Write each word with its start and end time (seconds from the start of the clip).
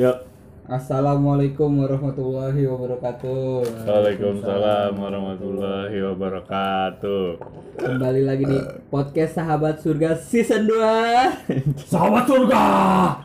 Yuk. 0.00 0.16
Assalamualaikum 0.64 1.84
warahmatullahi 1.84 2.64
wabarakatuh. 2.64 3.84
Waalaikumsalam 3.84 4.96
warahmatullahi 4.96 5.92
wabarakatuh. 6.00 7.36
Kembali 7.76 8.24
lagi 8.24 8.48
di 8.48 8.58
podcast 8.88 9.36
Sahabat 9.36 9.84
Surga 9.84 10.16
season 10.16 10.72
2. 10.72 11.84
Sahabat 11.84 12.24
surga. 12.24 12.64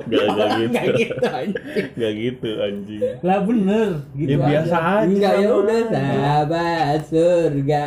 Gak, 0.04 0.26
gak 0.36 0.50
gitu. 0.60 0.68
Enggak 0.68 0.86
gitu 1.00 1.28
anjing. 1.32 1.62
Gak 1.96 2.14
gitu 2.20 2.50
anjing. 2.60 3.02
Lah 3.24 3.40
bener, 3.40 3.90
gitu 4.20 4.36
Ya 4.36 4.38
biasa 4.44 4.76
aja. 4.76 5.08
Enggak 5.08 5.34
ya 5.40 5.50
udah. 5.56 5.82
Sahabat 5.96 7.00
Surga. 7.08 7.84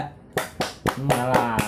Malah 0.96 1.67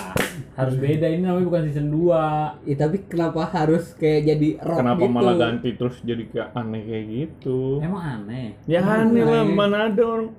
harus 0.51 0.75
beda 0.75 1.07
ini 1.07 1.23
namanya 1.23 1.47
bukan 1.47 1.63
season 1.71 1.87
2. 1.89 2.67
Ya, 2.67 2.75
tapi 2.75 2.97
kenapa 3.07 3.47
harus 3.47 3.95
kayak 3.95 4.21
jadi 4.27 4.49
rock 4.59 4.79
Kenapa 4.83 5.01
gitu? 5.01 5.13
malah 5.15 5.35
ganti 5.39 5.69
terus 5.79 5.95
jadi 6.03 6.23
kayak 6.27 6.47
aneh 6.53 6.81
kayak 6.83 7.05
gitu? 7.07 7.79
Emang 7.79 8.03
aneh. 8.03 8.59
Ya 8.67 8.83
aneh 8.83 9.23
lah, 9.23 9.41
Aneh. 9.47 9.55
mana 9.55 9.77
ada 9.87 10.03
orang 10.03 10.29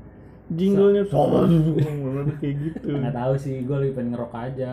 jinglenya 0.53 1.05
ada 1.09 2.33
kayak 2.39 2.55
gitu. 2.61 2.89
Nggak 3.01 3.15
tahu 3.17 3.33
sih, 3.41 3.55
gue 3.65 3.77
lagi 3.77 3.93
pengen 3.97 4.11
ngerok 4.13 4.33
aja. 4.37 4.73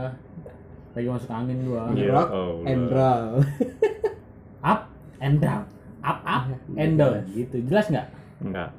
Lagi 0.92 1.08
masuk 1.08 1.32
angin 1.32 1.58
gua. 1.64 1.82
Iya. 1.96 2.12
Rock 2.12 2.30
Allah. 2.34 2.64
and 2.68 2.84
roll. 2.92 3.30
Up 4.60 4.82
and 5.24 5.38
down. 5.40 5.64
Up 6.04 6.20
up 6.28 6.44
and 6.76 6.94
down 7.00 7.24
gitu. 7.32 7.64
Jelas 7.64 7.88
nggak? 7.88 8.08
Enggak. 8.44 8.70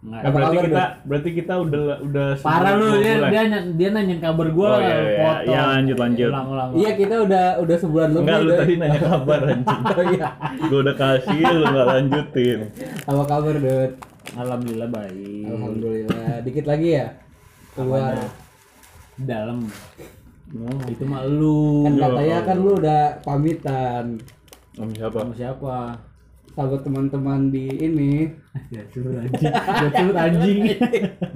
Nggak. 0.00 0.16
Nah, 0.16 0.30
berarti 0.32 0.48
kabar, 0.50 0.64
kita 0.64 0.84
berarti 1.04 1.30
kita 1.34 1.54
udah 1.60 1.82
udah 2.00 2.26
Parah 2.40 2.72
lu 2.72 2.86
dia 2.96 3.14
mulai. 3.14 3.30
dia 3.30 3.42
dia 3.70 3.88
nanyain 3.92 4.16
kabar 4.18 4.46
gua 4.48 4.66
Oh, 4.66 4.80
iya, 4.80 4.96
iya. 4.96 5.12
foto. 5.14 5.44
Iya, 5.46 5.60
lanjut, 5.68 5.96
lanjut. 5.98 6.30
Ulang 6.32 6.48
ulang. 6.48 6.70
Iya 6.72 6.90
kita 6.96 7.14
udah 7.20 7.44
udah 7.60 7.76
sebulan 7.76 8.08
lebih. 8.10 8.24
Enggak 8.24 8.40
lu 8.40 8.50
tadi 8.56 8.74
nanya 8.74 9.00
kabar 9.02 9.40
anjing. 9.44 9.82
Oh 9.92 10.04
iya. 10.08 10.28
Gua 10.66 10.78
udah 10.80 10.94
kasih 10.96 11.38
lu 11.44 11.62
enggak 11.62 11.86
lanjutin. 11.86 12.58
Apa 13.04 13.22
kabar, 13.26 13.54
Dut? 13.54 13.92
Alhamdulillah 14.32 14.88
baik. 14.88 15.44
Alhamdulillah. 15.46 16.34
Dikit 16.40 16.64
lagi 16.64 16.88
ya. 16.96 17.06
Keluar. 17.72 18.00
Apanya? 18.10 18.28
Dalam. 19.20 19.58
Oh, 20.50 20.80
itu 20.88 21.04
mah 21.04 21.22
lu. 21.22 21.84
Kan 21.84 21.92
Iya, 21.92 22.02
katanya 22.02 22.38
kan 22.42 22.56
lu 22.58 22.70
udah 22.74 23.02
pamitan 23.20 24.04
Om 24.72 24.90
siapa? 24.90 25.18
Sama 25.20 25.34
siapa? 25.36 25.76
Sama 26.54 26.76
teman-teman 26.82 27.48
di 27.48 27.66
ini. 27.78 28.28
Ya 28.74 28.82
curut 28.90 29.14
anjing. 29.16 29.52
Ya 29.54 29.88
curut 29.94 30.16
anjing. 30.18 30.60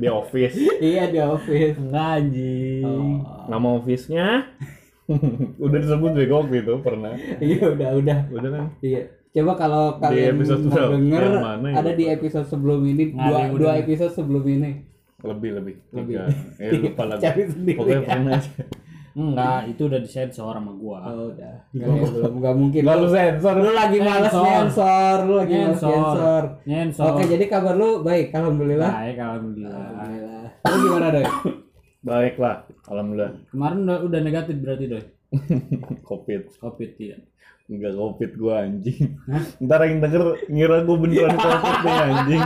Di 0.00 0.08
office. 0.10 0.56
iya 0.82 1.08
di 1.08 1.18
office. 1.22 1.76
Enggak 1.78 2.08
anjing. 2.20 2.84
Oh. 2.84 3.46
Nama 3.50 3.68
office-nya 3.78 4.26
udah 5.64 5.78
disebut 5.78 6.10
bego 6.16 6.34
waktu 6.44 6.64
itu 6.64 6.74
pernah. 6.80 7.12
Iya 7.38 7.64
udah 7.76 7.90
udah. 8.00 8.18
Udah 8.32 8.50
kan? 8.50 8.66
Iya. 8.80 9.02
Coba 9.34 9.52
kalau 9.58 9.84
Di 9.98 10.00
kalian 10.06 10.34
episode 10.38 10.62
mau 10.70 10.90
denger 10.94 11.22
mana 11.42 11.66
ya? 11.66 11.74
ada 11.82 11.90
di 11.90 12.04
episode 12.06 12.46
sebelum 12.46 12.80
ini 12.86 13.10
dua 13.10 13.50
dua 13.50 13.72
episode 13.82 14.12
sebelum 14.14 14.44
ini. 14.46 14.70
Lebih 15.24 15.50
lebih. 15.58 15.74
Lebih. 15.90 16.14
Tiga. 16.14 16.24
Eh 16.62 16.70
lupa 16.78 17.02
sendiri. 17.54 17.78
Pokoknya 17.78 18.02
pernah. 18.06 18.40
Enggak, 19.14 19.70
itu 19.70 19.82
udah 19.86 20.00
disensor 20.02 20.54
sama 20.58 20.74
gua. 20.74 20.98
Oh 21.06 21.30
udah. 21.30 21.54
Enggak 21.70 21.86
ya, 21.86 22.04
belum 22.10 22.32
enggak 22.42 22.54
mungkin. 22.58 22.82
Lalu 22.82 23.06
sensor. 23.14 23.54
lu 23.62 23.70
lagi 23.70 23.98
males 24.02 24.32
Sensor. 24.34 25.16
lu 25.22 25.34
lagi 25.38 25.54
males 25.54 25.80
nyensor. 25.82 26.42
Nyensor. 26.66 27.06
Oke, 27.14 27.22
jadi 27.30 27.44
kabar 27.46 27.74
lu 27.78 28.02
baik, 28.02 28.34
alhamdulillah. 28.34 28.90
Baik, 28.90 29.16
alhamdulillah. 29.22 29.86
Alhamdulillah. 29.94 30.46
Lu 30.66 30.76
gimana, 30.82 31.06
Doi? 31.14 31.26
Baik 32.04 32.34
lah. 32.36 32.56
Alhamdulillah. 32.84 33.32
Kemarin 33.48 33.78
udah, 33.88 33.98
udah 34.04 34.20
negatif 34.20 34.54
berarti 34.60 34.84
doi. 34.92 35.04
Covid. 36.10 36.52
Covid 36.60 36.90
ya. 37.00 37.16
Enggak 37.64 37.96
covid 37.96 38.30
gua 38.36 38.68
anjing. 38.68 39.16
Ntar 39.56 39.88
yang 39.88 40.04
denger 40.04 40.36
ngira 40.52 40.84
gua 40.84 40.96
beneran 41.00 41.32
covid 41.40 41.76
nih 41.80 41.96
anjing. 42.04 42.44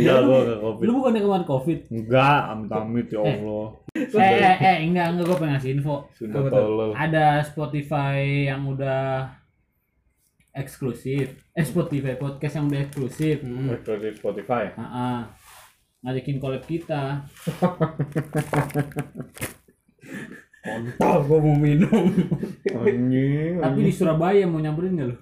Enggak 0.00 0.18
gua 0.24 0.36
enggak 0.40 0.60
covid. 0.64 0.84
Lu 0.88 0.92
bukannya 0.96 1.20
kemarin 1.20 1.44
Covid? 1.44 1.78
Enggak, 1.92 2.40
amit-amit 2.56 3.06
ya 3.12 3.20
Allah. 3.20 3.66
Eh, 3.68 3.68
eh, 3.96 4.56
eh, 4.60 4.76
enggak, 4.84 5.06
enggak 5.16 5.26
gua 5.26 5.38
pengen 5.40 5.52
ngasih 5.56 5.72
info. 5.80 5.96
Sudah 6.12 6.40
tolol. 6.52 6.90
Ada 6.92 7.40
Spotify 7.46 8.50
yang 8.52 8.68
udah 8.68 9.32
eksklusif. 10.52 11.32
Eh, 11.56 11.64
Spotify 11.64 12.16
podcast 12.20 12.60
yang 12.60 12.68
udah 12.68 12.80
eksklusif. 12.84 13.40
Hmm. 13.40 13.72
Di 13.80 14.10
Spotify. 14.16 14.72
Heeh. 14.76 15.18
Ngajakin 16.04 16.38
collab 16.38 16.64
kita. 16.64 17.24
Kontol 20.66 21.18
gua 21.26 21.38
mau 21.40 21.56
minum. 21.56 22.10
Anjing. 22.72 23.62
Tapi 23.62 23.78
di 23.80 23.92
Surabaya 23.94 24.44
mau 24.44 24.60
nyamperin 24.60 24.94
nggak 24.98 25.08
lu? 25.08 25.16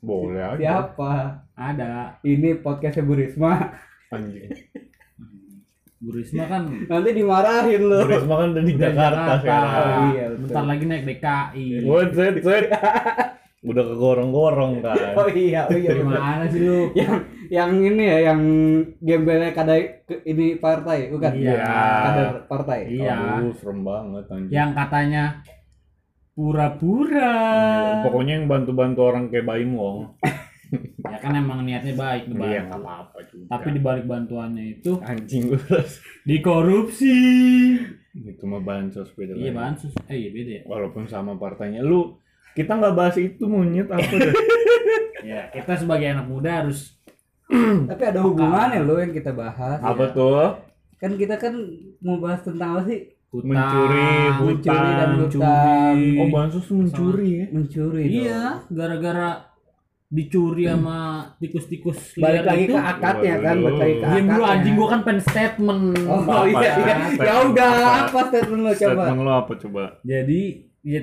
Boleh 0.00 0.56
aja. 0.56 0.60
Siapa? 0.60 1.44
Ada. 1.52 2.16
Ini 2.24 2.64
podcastnya 2.64 3.04
Bu 3.04 3.20
Risma. 3.20 3.76
Anjing. 4.14 4.50
Bu 6.00 6.16
Risma 6.16 6.48
kan 6.48 6.64
Nanti 6.64 7.10
dimarahin 7.12 7.82
lu. 7.84 7.98
Bu 8.00 8.08
Risma 8.08 8.34
kan 8.40 8.48
udah 8.56 8.64
di 8.64 8.72
Udah 8.72 8.88
Jakarta 8.88 9.32
sekarang. 9.38 9.72
Oh, 9.76 10.08
iya, 10.10 10.24
betul. 10.32 10.44
Bentar 10.48 10.64
lagi 10.64 10.84
naik 10.88 11.04
DKI. 11.04 11.64
Wait, 11.84 12.10
wait, 12.16 12.36
wait. 12.40 12.66
Udah 13.60 13.84
kegorong-gorong 13.84 14.72
kan. 14.80 14.96
Oh 15.20 15.28
iya, 15.28 15.68
oh 15.68 15.76
iya. 15.76 15.90
bener. 15.92 16.16
Gimana 16.16 16.44
sih 16.48 16.60
lu? 16.64 16.80
yang 16.96 17.14
yang 17.52 17.70
ini 17.76 18.04
ya, 18.08 18.18
yang 18.32 18.40
gembelnya 18.98 19.52
kadai 19.52 20.00
ke- 20.08 20.24
ini 20.24 20.56
partai, 20.56 21.12
bukan? 21.12 21.36
Iya. 21.36 21.60
Kader 22.00 22.36
partai. 22.48 22.78
Iya. 22.88 23.14
Aduh, 23.36 23.52
serem 23.52 23.84
banget 23.84 24.24
anjing. 24.32 24.48
Yang 24.48 24.70
katanya 24.72 25.24
pura-pura. 26.32 27.32
Pokoknya 28.08 28.40
yang 28.40 28.48
bantu-bantu 28.48 29.00
orang 29.04 29.28
kayak 29.28 29.44
Baim 29.44 29.76
Wong. 29.76 30.16
Ya 31.02 31.18
kan 31.18 31.32
emang 31.32 31.62
niatnya 31.62 31.92
baik 31.92 32.22
ngebantu. 32.26 32.46
Iya, 32.46 32.60
nggak 32.64 32.80
apa-apa 32.80 33.18
juga. 33.26 33.44
Tapi 33.48 33.68
di 33.70 33.80
balik 33.80 34.04
bantuannya 34.04 34.64
itu 34.72 34.92
anjing 35.00 35.42
gue 35.48 35.60
dikorupsi. 36.24 37.16
itu 38.12 38.42
mah 38.42 38.58
bansos 38.58 39.10
beda 39.12 39.32
Iya 39.32 39.50
lagi. 39.50 39.56
bansus. 39.56 39.92
Eh 40.06 40.16
iya 40.18 40.30
beda 40.30 40.50
ya. 40.52 40.62
Walaupun 40.64 41.06
sama 41.06 41.34
partainya. 41.34 41.80
Lu 41.80 42.18
kita 42.52 42.74
nggak 42.74 42.94
bahas 42.94 43.16
itu 43.16 43.42
monyet 43.44 43.86
apa 43.86 44.02
deh. 44.20 44.34
Ya 45.22 45.46
kita 45.48 45.74
sebagai 45.76 46.06
anak 46.08 46.26
muda 46.26 46.62
harus 46.62 46.98
Tapi 47.90 48.02
ada 48.04 48.20
hubungannya 48.20 48.80
lo 48.80 48.98
yang 48.98 49.10
kita 49.10 49.30
bahas. 49.30 49.78
apa 49.80 50.04
tuh? 50.10 50.54
Kan 50.96 51.14
kita 51.14 51.34
kan 51.34 51.54
mau 51.98 52.18
bahas 52.18 52.40
tentang 52.40 52.76
apa 52.76 52.84
sih? 52.86 53.00
hutang, 53.30 53.46
Mencuri, 53.46 54.10
Mencuri 54.42 54.90
dan 54.92 55.10
hutang. 55.14 55.22
hutang. 55.22 55.98
Oh, 56.18 56.28
bansos 56.28 56.66
mencuri 56.68 57.28
ya. 57.30 57.46
Mencuri. 57.48 58.04
Iya, 58.06 58.42
gara-gara 58.66 59.49
dicuri 60.10 60.66
sama 60.66 60.98
tikus-tikus 61.38 62.18
Balik 62.18 62.42
lagi 62.42 62.66
itu. 62.66 62.74
ke 62.74 62.80
akadnya 62.82 63.34
kan, 63.38 63.56
balik 63.56 63.78
lagi 63.78 63.94
ke 63.94 64.04
Diam 64.04 64.26
dulu 64.26 64.42
akadnya. 64.42 64.52
anjing 64.52 64.74
gua 64.74 64.88
kan 64.88 65.00
pen 65.00 65.18
statement. 65.22 65.82
Oh, 66.02 66.18
Apa 66.20 66.34
iya, 66.44 66.72
iya. 66.74 66.94
Ya 67.16 67.34
udah, 67.46 67.70
Apa? 67.70 67.94
apa 68.04 68.20
statement 68.28 68.60
lo 68.60 68.70
coba? 68.70 68.74
Statement 68.76 69.20
lo 69.20 69.32
apa 69.32 69.52
coba? 69.56 69.82
Jadi 70.02 70.40
ya 70.82 71.00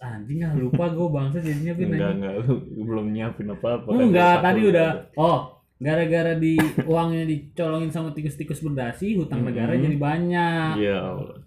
anjing 0.00 0.38
ah 0.40 0.52
lupa 0.54 0.84
gua 0.88 1.08
bangsa 1.10 1.36
jadinya 1.38 1.74
Pin, 1.74 1.90
Enggak, 1.90 2.10
enggak. 2.14 2.34
Lu 2.46 2.82
belum 2.82 3.06
nyiapin 3.10 3.48
apa-apa. 3.48 3.88
kan? 3.88 3.98
Enggak, 4.00 4.30
Takut 4.32 4.44
tadi 4.46 4.60
udah. 4.64 4.88
Oh, 5.16 5.38
gara-gara 5.76 6.32
di 6.34 6.54
uangnya 6.84 7.24
dicolongin 7.24 7.90
sama 7.90 8.08
tikus-tikus 8.10 8.60
berdasi, 8.60 9.16
hutang 9.16 9.42
negara 9.42 9.72
Mhm. 9.72 9.82
jadi 9.82 9.96
banyak. 9.98 10.72
Iya. 10.78 10.98
Allah. 11.02 11.38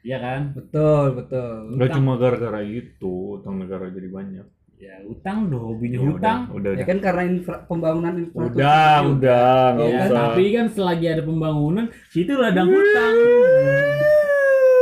Iya 0.00 0.16
kan? 0.16 0.40
Betul, 0.56 1.04
betul. 1.14 1.52
Enggak 1.68 1.88
Hutang. 1.90 1.98
cuma 2.00 2.12
gara-gara 2.16 2.60
itu, 2.62 3.14
utang 3.36 3.60
negara 3.60 3.84
jadi 3.86 4.08
banyak. 4.08 4.46
Ya, 4.80 4.96
hutang 5.04 5.52
udah 5.52 5.60
hobinya 5.60 5.98
Ya 6.00 6.08
hutang. 6.08 6.38
Udah, 6.48 6.72
udah. 6.72 6.80
Ya 6.80 6.84
kan 6.88 6.98
karena 7.04 7.22
infra, 7.28 7.56
pembangunan 7.68 8.16
infrastruktur. 8.16 8.64
Udah, 8.64 8.96
udah, 9.12 9.60
nggak 9.76 9.88
Ya, 9.92 9.98
usah. 10.00 10.16
tapi 10.32 10.44
kan 10.56 10.66
selagi 10.72 11.06
ada 11.06 11.22
pembangunan, 11.22 11.84
situ 12.08 12.32
ladang 12.32 12.72
hutang. 12.72 13.14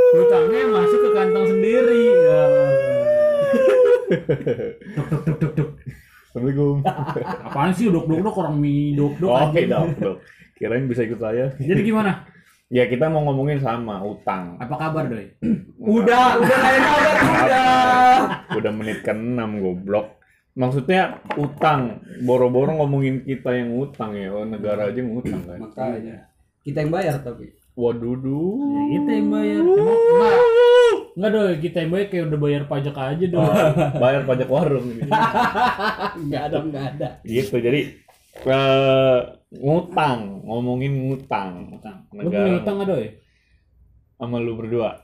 Hutangnya 0.08 0.62
masuk 0.70 1.00
ke 1.02 1.10
kantong 1.12 1.46
sendiri. 1.50 2.02
Ya. 2.14 2.42
Assalamualaikum. 6.28 6.74
Apaan 7.42 7.72
sih 7.74 7.90
dok 7.90 8.06
dok 8.06 8.20
dok 8.22 8.36
orang 8.38 8.56
mie 8.56 8.94
dok 8.94 9.18
dok 9.18 9.30
Oke, 9.32 9.42
anjing. 9.50 9.68
dok, 9.68 9.86
dok. 9.98 10.16
Kirain 10.54 10.86
bisa 10.86 11.02
ikut 11.02 11.18
saya. 11.18 11.50
Jadi 11.58 11.80
gimana? 11.82 12.22
Ya 12.68 12.84
kita 12.84 13.08
mau 13.08 13.24
ngomongin 13.24 13.64
sama 13.64 14.04
utang. 14.04 14.60
Apa 14.60 14.76
kabar 14.76 15.08
doi? 15.08 15.32
Udah, 15.80 16.36
udah 16.36 16.58
kayak 16.60 16.82
kabar 16.84 17.14
udah. 17.16 18.16
Udah 18.60 18.72
menit 18.76 19.00
ke-6 19.08 19.40
goblok. 19.64 20.20
Maksudnya 20.52 21.16
utang, 21.40 22.04
boro-boro 22.28 22.76
ngomongin 22.76 23.24
kita 23.24 23.56
yang 23.56 23.72
utang 23.78 24.12
ya, 24.12 24.28
oh, 24.36 24.44
negara 24.44 24.92
aja 24.92 25.00
ngutang 25.00 25.48
kan. 25.48 25.64
Makanya 25.64 26.28
kita 26.60 26.84
yang 26.84 26.92
bayar 26.92 27.24
tapi. 27.24 27.56
Waduh, 27.72 28.20
duh. 28.20 28.58
Ya, 28.68 28.82
kita 29.00 29.10
yang 29.16 29.28
bayar. 29.32 29.60
Emang 29.64 29.96
enggak? 29.96 30.36
Enggak 31.16 31.30
doi, 31.32 31.54
kita 31.64 31.76
yang 31.80 31.90
bayar 31.94 32.06
kayak 32.12 32.24
udah 32.28 32.40
bayar 32.44 32.62
pajak 32.68 32.96
aja 33.00 33.24
doi. 33.32 33.48
bayar 33.96 34.22
pajak 34.28 34.48
warung. 34.52 34.86
Enggak 36.20 36.42
ada, 36.52 36.56
enggak 36.60 36.84
ada. 36.92 37.08
gitu 37.24 37.56
jadi 37.64 37.80
eh 38.50 39.18
ngutang 39.50 40.20
ngomongin 40.42 40.92
ngutang 41.06 41.70
Hutang. 41.70 41.98
Lu 42.10 42.26
punya 42.26 42.38
negara 42.44 42.56
hutang 42.56 42.74
nggak 42.76 42.88
doi? 42.88 43.08
sama 44.14 44.36
lu 44.38 44.52
berdua 44.54 44.98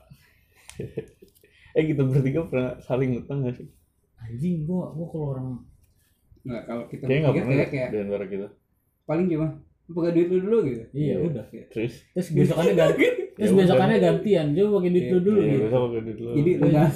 eh 1.75 1.83
kita 1.83 2.03
bertiga 2.03 2.43
pernah 2.43 2.75
saling 2.79 3.15
ngutang 3.15 3.41
gak 3.41 3.55
sih 3.55 3.67
Anjing 4.17 4.63
gua 4.63 4.91
gua 4.91 5.07
kalau 5.07 5.27
orang 5.29 5.47
Nggak, 6.41 6.61
kalau 6.63 6.83
kita 6.85 7.03
Kayaknya 7.03 7.21
nggak 7.21 7.35
pernah 7.35 7.55
kayak, 7.55 7.69
kayak 7.71 7.87
di 7.87 7.97
antara 7.97 8.25
kita. 8.25 8.47
paling 9.03 9.25
gimana? 9.25 9.53
Lu 9.81 9.91
pakai 9.93 10.11
duit 10.13 10.27
lu 10.27 10.39
dulu 10.39 10.57
gitu. 10.63 10.83
Iya 10.91 11.15
udah. 11.19 11.45
Terus 11.71 11.93
Terus 12.11 12.27
besokannya 12.31 12.73
ganti. 12.83 13.05
Terus 13.33 13.49
Ya 13.49 13.55
besokannya 13.55 13.97
gantian. 13.99 14.45
Coba 14.51 14.69
pakai 14.75 14.91
duit 14.91 15.05
lu 15.07 15.19
dulu 15.21 15.39
Iya, 15.39 15.47
gitu. 15.47 15.63
besok 15.63 15.79
pakai 15.81 16.01
duit 16.01 16.17
lu. 16.19 16.29
Jadi 16.35 16.51
lunas. 16.55 16.95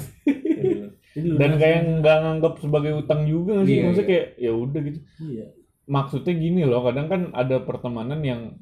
Iya. 0.54 0.86
Lu 1.18 1.34
Dan 1.34 1.50
udah- 1.50 1.58
kayak 1.58 1.78
nggak 1.96 2.16
nganggap 2.20 2.54
sebagai 2.58 2.92
utang 2.94 3.20
juga 3.24 3.50
nggak 3.52 3.66
sih, 3.66 3.72
Iya, 3.72 3.82
maksudnya 3.82 3.98
iya. 3.98 4.10
kayak 4.12 4.26
ya 4.38 4.52
udah 4.54 4.80
gitu. 4.82 4.98
Iya. 5.20 5.46
Maksudnya 5.90 6.32
gini 6.32 6.62
loh, 6.62 6.80
kadang 6.82 7.06
kan 7.06 7.20
ada 7.34 7.58
pertemanan 7.58 8.22
yang 8.22 8.54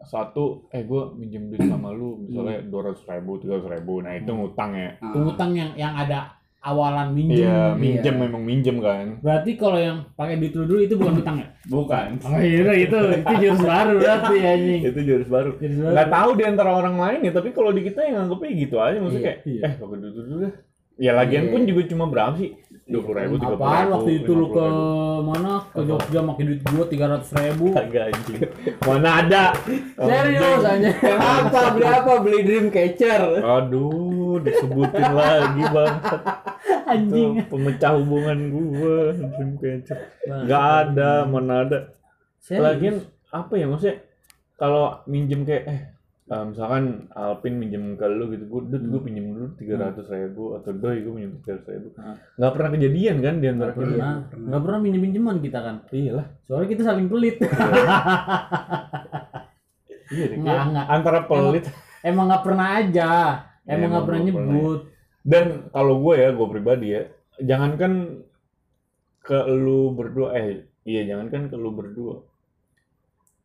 satu, 0.00 0.66
eh 0.70 0.82
gue 0.82 1.02
minjem 1.12 1.46
duit 1.46 1.62
sama 1.64 1.90
lu, 1.90 2.18
misalnya 2.20 2.58
Hmm. 2.58 2.70
dua 2.70 2.80
ratus 2.84 3.02
ribu, 3.04 3.38
tiga 3.38 3.54
ratus 3.56 3.68
ribu, 3.68 3.94
nah 3.98 4.12
itu 4.12 4.30
ngutang 4.30 4.70
ya. 4.72 4.90
Ah. 4.96 5.10
Itu 5.10 5.18
utang 5.28 5.50
yang 5.52 5.70
yang 5.74 5.94
ada 5.96 6.18
awalan 6.60 7.10
minjem. 7.10 7.42
Iya, 7.42 7.74
minjem 7.74 8.10
Iya. 8.12 8.20
memang 8.20 8.42
minjem 8.42 8.76
kan. 8.78 9.06
Berarti 9.18 9.50
kalau 9.54 9.78
yang 9.78 10.06
pakai 10.12 10.38
duit 10.38 10.54
lu 10.54 10.64
dulu 10.64 10.80
itu 10.80 10.94
bukan 10.94 11.14
utang 11.18 11.36
ya? 11.38 11.48
Bukan. 11.64 12.08
Oh 12.20 12.38
iya 12.38 12.74
itu 12.76 12.98
itu 13.16 13.32
jurus 13.40 13.62
baru 13.64 13.92
berarti 13.96 14.34
anjing. 14.40 14.80
itu 14.84 15.00
jurus 15.02 15.28
baru. 15.28 15.50
Jurus 15.56 15.78
baru. 15.80 15.92
Nggak 15.92 16.08
tahu 16.10 16.30
di 16.32 16.44
antara 16.44 16.70
orang 16.72 16.96
lain 16.96 17.20
ya, 17.22 17.32
tapi 17.32 17.48
kalau 17.50 17.70
di 17.70 17.82
kita 17.82 18.00
yang 18.00 18.14
nganggepnya 18.20 18.50
gitu 18.56 18.76
aja, 18.78 18.98
maksudnya 18.98 19.18
Iya, 19.18 19.26
kayak, 19.28 19.40
iya. 19.48 19.62
eh 19.64 19.72
pakai 19.76 19.96
duit 19.98 20.14
dulu 20.16 20.34
deh. 20.40 20.54
Ya 21.00 21.12
lagian 21.12 21.44
Iya. 21.44 21.50
pun 21.50 21.60
juga 21.64 21.82
cuma 21.88 22.04
berapa 22.06 22.34
sih? 22.36 22.50
Dua 22.92 23.02
puluh 23.02 23.18
ribu, 23.24 23.34
tiga 23.40 23.56
puluh 23.56 23.72
ribu. 23.72 23.92
waktu 23.96 24.10
itu 24.20 24.30
lu 24.36 24.46
ke 24.52 24.66
mana? 25.24 25.52
Ke 25.72 25.80
Jogja 25.88 26.20
pakai 26.20 26.44
duit 26.44 26.60
gua 26.68 26.84
300 26.84 27.40
ribu. 27.40 27.64
Kagak 27.76 28.04
anjing. 28.12 28.40
Mana 28.84 29.08
ada? 29.24 29.44
Serius 30.12 30.60
aja. 30.60 30.90
apa 31.16 31.60
beli 31.72 31.86
apa 31.88 32.12
beli 32.20 32.38
dream 32.44 32.66
catcher 32.68 33.22
Aduh, 33.40 34.36
disebutin 34.44 35.08
lagi 35.18 35.64
bang. 35.72 35.96
Anjing. 36.84 37.30
Tuh, 37.40 37.48
pemecah 37.48 37.92
hubungan 37.96 38.38
gua 38.52 38.96
Dreamcatcher. 39.16 39.98
Gak 40.44 40.64
ada, 40.84 41.24
mana 41.24 41.54
ada. 41.64 41.78
Lagian 42.52 43.00
apa 43.32 43.52
ya 43.56 43.66
maksudnya? 43.72 44.04
Kalau 44.60 45.00
minjem 45.08 45.42
kayak 45.42 45.64
eh 45.66 45.80
eh, 46.32 46.44
misalkan 46.46 46.84
Alpin 47.12 47.54
minjem 47.54 47.94
ke 47.94 48.06
lu 48.06 48.24
gitu, 48.28 48.44
gue, 48.46 48.60
gue 48.72 49.00
pinjem 49.00 49.24
dulu 49.28 49.46
tiga 49.54 49.74
ratus 49.78 50.08
ribu 50.08 50.56
atau 50.56 50.72
doi 50.72 50.98
gue 50.98 51.12
pinjem 51.12 51.32
tiga 51.38 51.52
ratus 51.54 51.68
ribu, 51.68 51.88
Hmm. 51.92 52.16
nggak 52.34 52.52
pernah 52.52 52.70
kejadian 52.72 53.16
kan 53.18 53.34
di 53.36 53.46
antara 53.46 53.70
kita? 53.70 53.78
pernah, 53.78 54.12
nggak 54.32 54.62
pernah 54.62 54.78
minjem 54.80 55.02
minjeman 55.02 55.36
kita 55.38 55.58
kan. 55.60 55.76
Iya 55.90 56.12
lah, 56.14 56.26
Soalnya 56.40 56.68
kita 56.70 56.82
saling 56.82 57.06
pelit. 57.06 57.36
iya 60.08 60.24
deh, 60.24 60.36
Nggak, 60.40 60.56
kayak 60.56 60.66
nggak. 60.68 60.86
antara 60.88 61.20
pelit 61.22 61.64
Emang 62.02 62.26
nggak 62.26 62.42
pernah 62.42 62.68
aja. 62.76 63.10
Ya, 63.62 63.70
Emang 63.70 63.94
nggak 63.94 64.04
pernah 64.04 64.20
nggak 64.20 64.34
pernah. 64.34 64.52
nyebut. 64.58 64.80
Dan 65.22 65.46
kalau 65.70 65.94
gue 66.00 66.14
ya, 66.18 66.28
gue 66.32 66.46
pribadi 66.50 66.86
ya, 66.90 67.02
jangankan 67.40 67.92
ke 69.20 69.38
lu 69.46 69.94
berdua, 69.94 70.34
eh 70.34 70.46
iya 70.82 71.06
jangankan 71.06 71.46
ke 71.46 71.54
lu 71.54 71.70
berdua. 71.70 72.26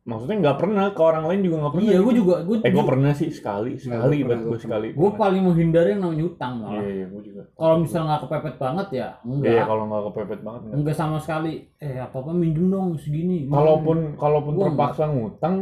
Maksudnya 0.08 0.36
nggak 0.40 0.56
pernah 0.56 0.84
ke 0.96 1.02
orang 1.04 1.24
lain 1.28 1.40
juga 1.44 1.56
nggak 1.60 1.72
pernah. 1.76 1.84
Iya, 1.84 1.92
gitu. 1.92 2.04
gue 2.08 2.14
juga. 2.16 2.34
Gue 2.40 2.56
Eh 2.64 2.72
gue 2.72 2.84
pernah 2.88 3.12
sih 3.12 3.28
sekali, 3.28 3.76
sekali 3.76 4.16
gua 4.24 4.28
buat 4.32 4.40
gue 4.40 4.48
gua 4.48 4.58
sekali. 4.58 4.88
gue 4.96 5.10
paling 5.20 5.42
menghindari 5.44 5.88
yang 5.92 6.00
namanya 6.00 6.24
utang 6.32 6.52
Iya 6.56 6.64
malah. 6.64 6.82
iya 6.88 7.06
gue 7.12 7.22
juga. 7.28 7.42
Kalau 7.52 7.76
misalnya 7.84 8.06
nggak 8.08 8.22
kepepet 8.24 8.56
banget 8.56 8.88
ya 8.96 9.08
enggak. 9.20 9.52
Iya 9.52 9.62
kalau 9.68 9.84
nggak 9.84 10.02
kepepet 10.08 10.40
banget. 10.40 10.60
nggak. 10.64 10.76
Enggak 10.80 10.96
sama 10.96 11.16
sekali. 11.20 11.52
Eh 11.76 11.96
apa 12.00 12.16
apa 12.24 12.30
minjem 12.32 12.66
dong 12.72 12.96
segini. 12.96 13.38
Kalaupun 13.52 13.98
kalaupun 14.16 14.52
Gua 14.56 14.64
terpaksa 14.72 15.04
ngutang, 15.12 15.54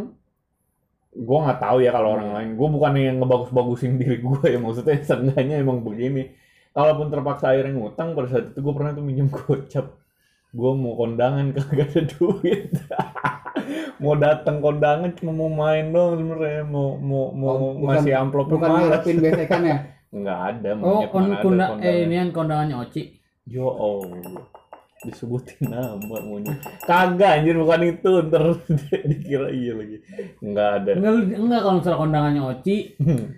gue 1.11 1.39
nggak 1.43 1.59
tahu 1.59 1.77
ya 1.83 1.91
kalau 1.91 2.09
orang 2.15 2.31
lain. 2.31 2.49
Gue 2.55 2.69
bukan 2.71 2.93
yang 2.95 3.17
ngebagus-bagusin 3.19 3.93
diri 4.01 4.23
gue 4.23 4.47
ya 4.47 4.59
maksudnya 4.63 4.95
seenggaknya 5.03 5.59
emang 5.59 5.83
begini. 5.83 6.31
Kalaupun 6.71 7.11
terpaksa 7.11 7.51
akhirnya 7.51 7.75
ngutang 7.83 8.15
pada 8.15 8.31
saat 8.31 8.55
itu 8.55 8.63
gue 8.63 8.75
pernah 8.79 8.95
tuh 8.95 9.03
minjem 9.03 9.27
gocap. 9.27 9.91
Gue 10.55 10.71
mau 10.71 10.95
kondangan 10.95 11.51
kagak 11.59 11.91
ada 11.99 12.03
duit. 12.15 12.71
mau 13.97 14.15
datang 14.15 14.59
kondangan 14.59 15.11
cuma 15.15 15.33
mau 15.33 15.49
main 15.49 15.89
doang 15.89 16.17
sebenarnya 16.17 16.63
mau 16.65 16.97
mau 16.97 17.31
mau 17.31 17.49
Oh, 17.49 17.59
bukan- 17.75 18.01
ngasih 18.01 18.13
amplop 18.15 18.47
bukan 18.49 18.69
ngarepin 18.71 19.17
besekan 19.19 19.63
ya 19.63 19.79
Nggak 20.17 20.41
ada 20.49 20.71
Oh, 20.81 21.03
kon 21.09 21.29
eh 21.83 22.07
ini 22.07 22.15
kan 22.17 22.29
kondangannya 22.33 22.77
Oci. 22.79 23.03
Yo 23.45 23.69
Allah. 23.69 24.49
Disebutin 25.05 25.69
nama 25.69 26.01
monyet. 26.01 26.57
Kagak 26.83 27.39
anjir 27.39 27.55
bukan 27.55 27.85
itu, 27.85 28.11
ntar 28.27 28.43
dikira 29.13 29.53
iya 29.53 29.77
lagi. 29.77 30.01
Enggak 30.41 30.69
ada. 30.83 30.91
Enggak, 30.97 31.13
lu- 31.13 31.37
enggak 31.37 31.61
kalau 31.61 31.77
misalnya 31.79 32.01
kondangannya 32.01 32.43
Oci, 32.43 32.77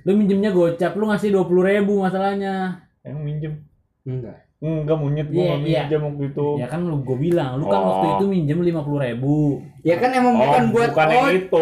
lu 0.06 0.10
minjemnya 0.14 0.50
gocap, 0.50 0.92
lu 0.94 1.04
ngasih 1.10 1.28
20 1.34 1.66
ribu 1.66 1.92
masalahnya. 1.98 2.54
Yang 3.02 3.18
minjem. 3.18 3.52
enggak 4.06 4.47
Enggak 4.58 4.98
monyet 4.98 5.30
gua 5.30 5.38
nggak 5.44 5.60
iya. 5.62 5.86
minjem 5.86 6.00
waktu 6.02 6.24
itu. 6.28 6.46
Ya 6.58 6.66
kan 6.66 6.80
lu 6.82 6.98
gue 7.00 7.14
bilang, 7.16 7.62
lu 7.62 7.64
kan 7.64 7.78
Oh. 7.78 7.86
waktu 7.94 8.06
itu 8.10 8.24
minjem 8.26 8.58
50 8.58 8.74
ribu. 8.98 9.62
ya 9.80 9.94
kan 9.94 10.10
emang 10.10 10.34
Oh, 10.34 10.42
bukan 10.42 10.64
buat 10.68 10.90
bukan 10.90 11.08
Oci. 11.08 11.30
itu. 11.38 11.60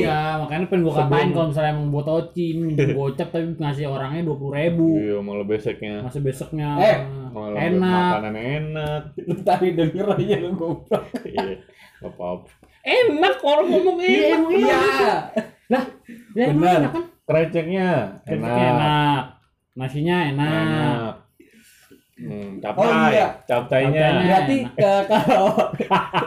Iya, 0.00 0.20
makanya 0.40 0.64
pengen 0.66 0.82
gue 0.82 0.94
katain 0.96 1.28
kalau 1.30 1.46
misalnya 1.52 1.70
emang 1.70 1.88
buat 1.92 2.08
Oci, 2.08 2.46
minjem 2.56 2.88
gocap 2.96 3.28
tapi 3.28 3.52
ngasih 3.52 3.84
orangnya 3.86 4.22
20 4.24 4.48
ribu. 4.50 4.86
Iya, 4.96 5.16
malah 5.20 5.44
beseknya. 5.44 5.94
Masih 6.00 6.20
besoknya 6.20 6.68
Eh, 6.78 6.96
Malah 7.28 7.58
enak. 7.58 8.00
makanan 8.08 8.34
enak. 8.34 9.02
lu 9.22 9.36
tadi 9.38 9.68
denger 9.72 10.06
aja 10.10 10.36
lu 10.38 10.50
goblok 10.54 11.04
iya. 11.28 11.60
Gak 11.98 12.10
apa-apa. 12.10 12.48
Enak 12.82 13.36
orang 13.38 13.66
ngomong 13.68 13.96
iya 14.00 14.26
enak. 14.32 14.50
iya 14.50 14.80
Lah, 15.68 15.84
ya 16.32 16.44
emang 16.48 16.64
Benar. 16.64 16.80
enak 16.80 16.90
kan? 16.90 17.04
Kreceknya 17.22 17.86
Enak. 18.24 18.48
enak. 18.48 18.56
enak. 18.58 19.22
Nasinya 19.74 20.16
enak. 20.26 20.48
Enak. 20.48 21.14
Hmm, 22.14 22.60
Oh, 22.62 22.86
iya. 23.08 23.40
Capcainya. 23.42 24.06
berarti 24.20 24.56
ke- 24.68 25.04
kalau 25.10 25.48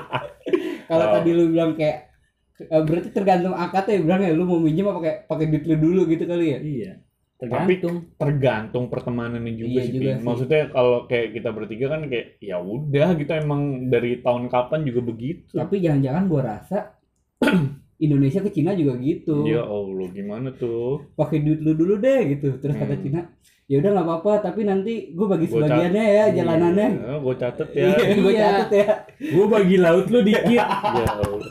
kalau 0.89 1.05
Oh. 1.05 1.13
tadi 1.13 1.29
lu 1.31 1.49
bilang 1.49 1.73
kayak 1.73 2.09
eh, 2.57 2.81
berarti 2.81 3.09
tergantung 3.09 3.53
akadnya 3.53 3.93
ya 3.93 4.01
bilang 4.01 4.21
ya 4.21 4.31
lu 4.31 4.43
mau 4.43 4.57
minjem 4.57 4.85
apa 4.85 4.99
kayak 4.99 5.17
pakai 5.25 5.45
duit 5.47 5.63
lu 5.63 5.75
dulu 5.77 6.01
gitu 6.05 6.23
kali 6.23 6.45
ya 6.47 6.59
Iya. 6.59 6.93
Tapi 7.35 7.51
Tergantung. 7.77 7.95
tergantung 8.15 8.85
pertemanannya 8.87 9.53
juga 9.53 9.69
Iya 9.69 9.83
sih. 9.83 9.93
juga 9.93 10.09
sih. 10.13 10.23
Maksudnya 10.23 10.61
kalau 10.69 11.03
kayak 11.03 11.27
kita 11.33 11.49
bertiga 11.51 11.85
kan 11.89 12.01
kayak 12.05 12.39
ya 12.39 12.57
udah 12.57 13.07
gitu 13.13 13.31
emang 13.35 13.61
dari 13.85 14.11
tahun 14.17 14.47
kapan 14.47 14.79
juga 14.83 15.01
begitu. 15.03 15.51
tapi 15.53 15.75
jangan-jangan 15.77 16.23
gua 16.25 16.41
rasa 16.49 16.95
Indonesia 17.97 18.39
ke 18.39 18.49
Cina 18.49 18.71
juga 18.71 18.95
gitu 18.97 19.43
Ya 19.43 19.61
Allah 19.61 20.07
gimana 20.09 20.49
tuh? 20.51 21.07
pakai 21.13 21.39
duit 21.39 21.59
lu 21.59 21.73
dulu 21.73 21.95
deh 21.97 22.19
gitu 22.29 22.55
terus 22.57 22.73
kata 22.73 22.91
Hmm. 22.91 23.01
Cina 23.01 23.21
ya 23.65 23.75
udah 23.77 23.91
nggak 23.91 24.05
apa-apa 24.05 24.31
tapi 24.43 24.61
nanti 24.61 24.93
gue 25.09 25.25
bagi 25.25 25.47
Gua 25.47 25.57
sebagiannya 25.59 26.03
ya 26.05 26.25
jalanannya 26.31 26.87
Iya, 26.91 27.13
gue 27.17 27.35
catet 27.35 27.69
ya. 27.71 27.83
iya 27.83 28.05
gue 28.13 28.31
Iya. 28.31 28.45
catet 28.53 28.69
ya 28.77 28.87
Gue 29.27 29.45
bagi 29.47 29.75
laut 29.77 30.05
lu 30.07 30.19
dikit. 30.21 30.61
ya 30.97 31.05
Allah. 31.07 31.49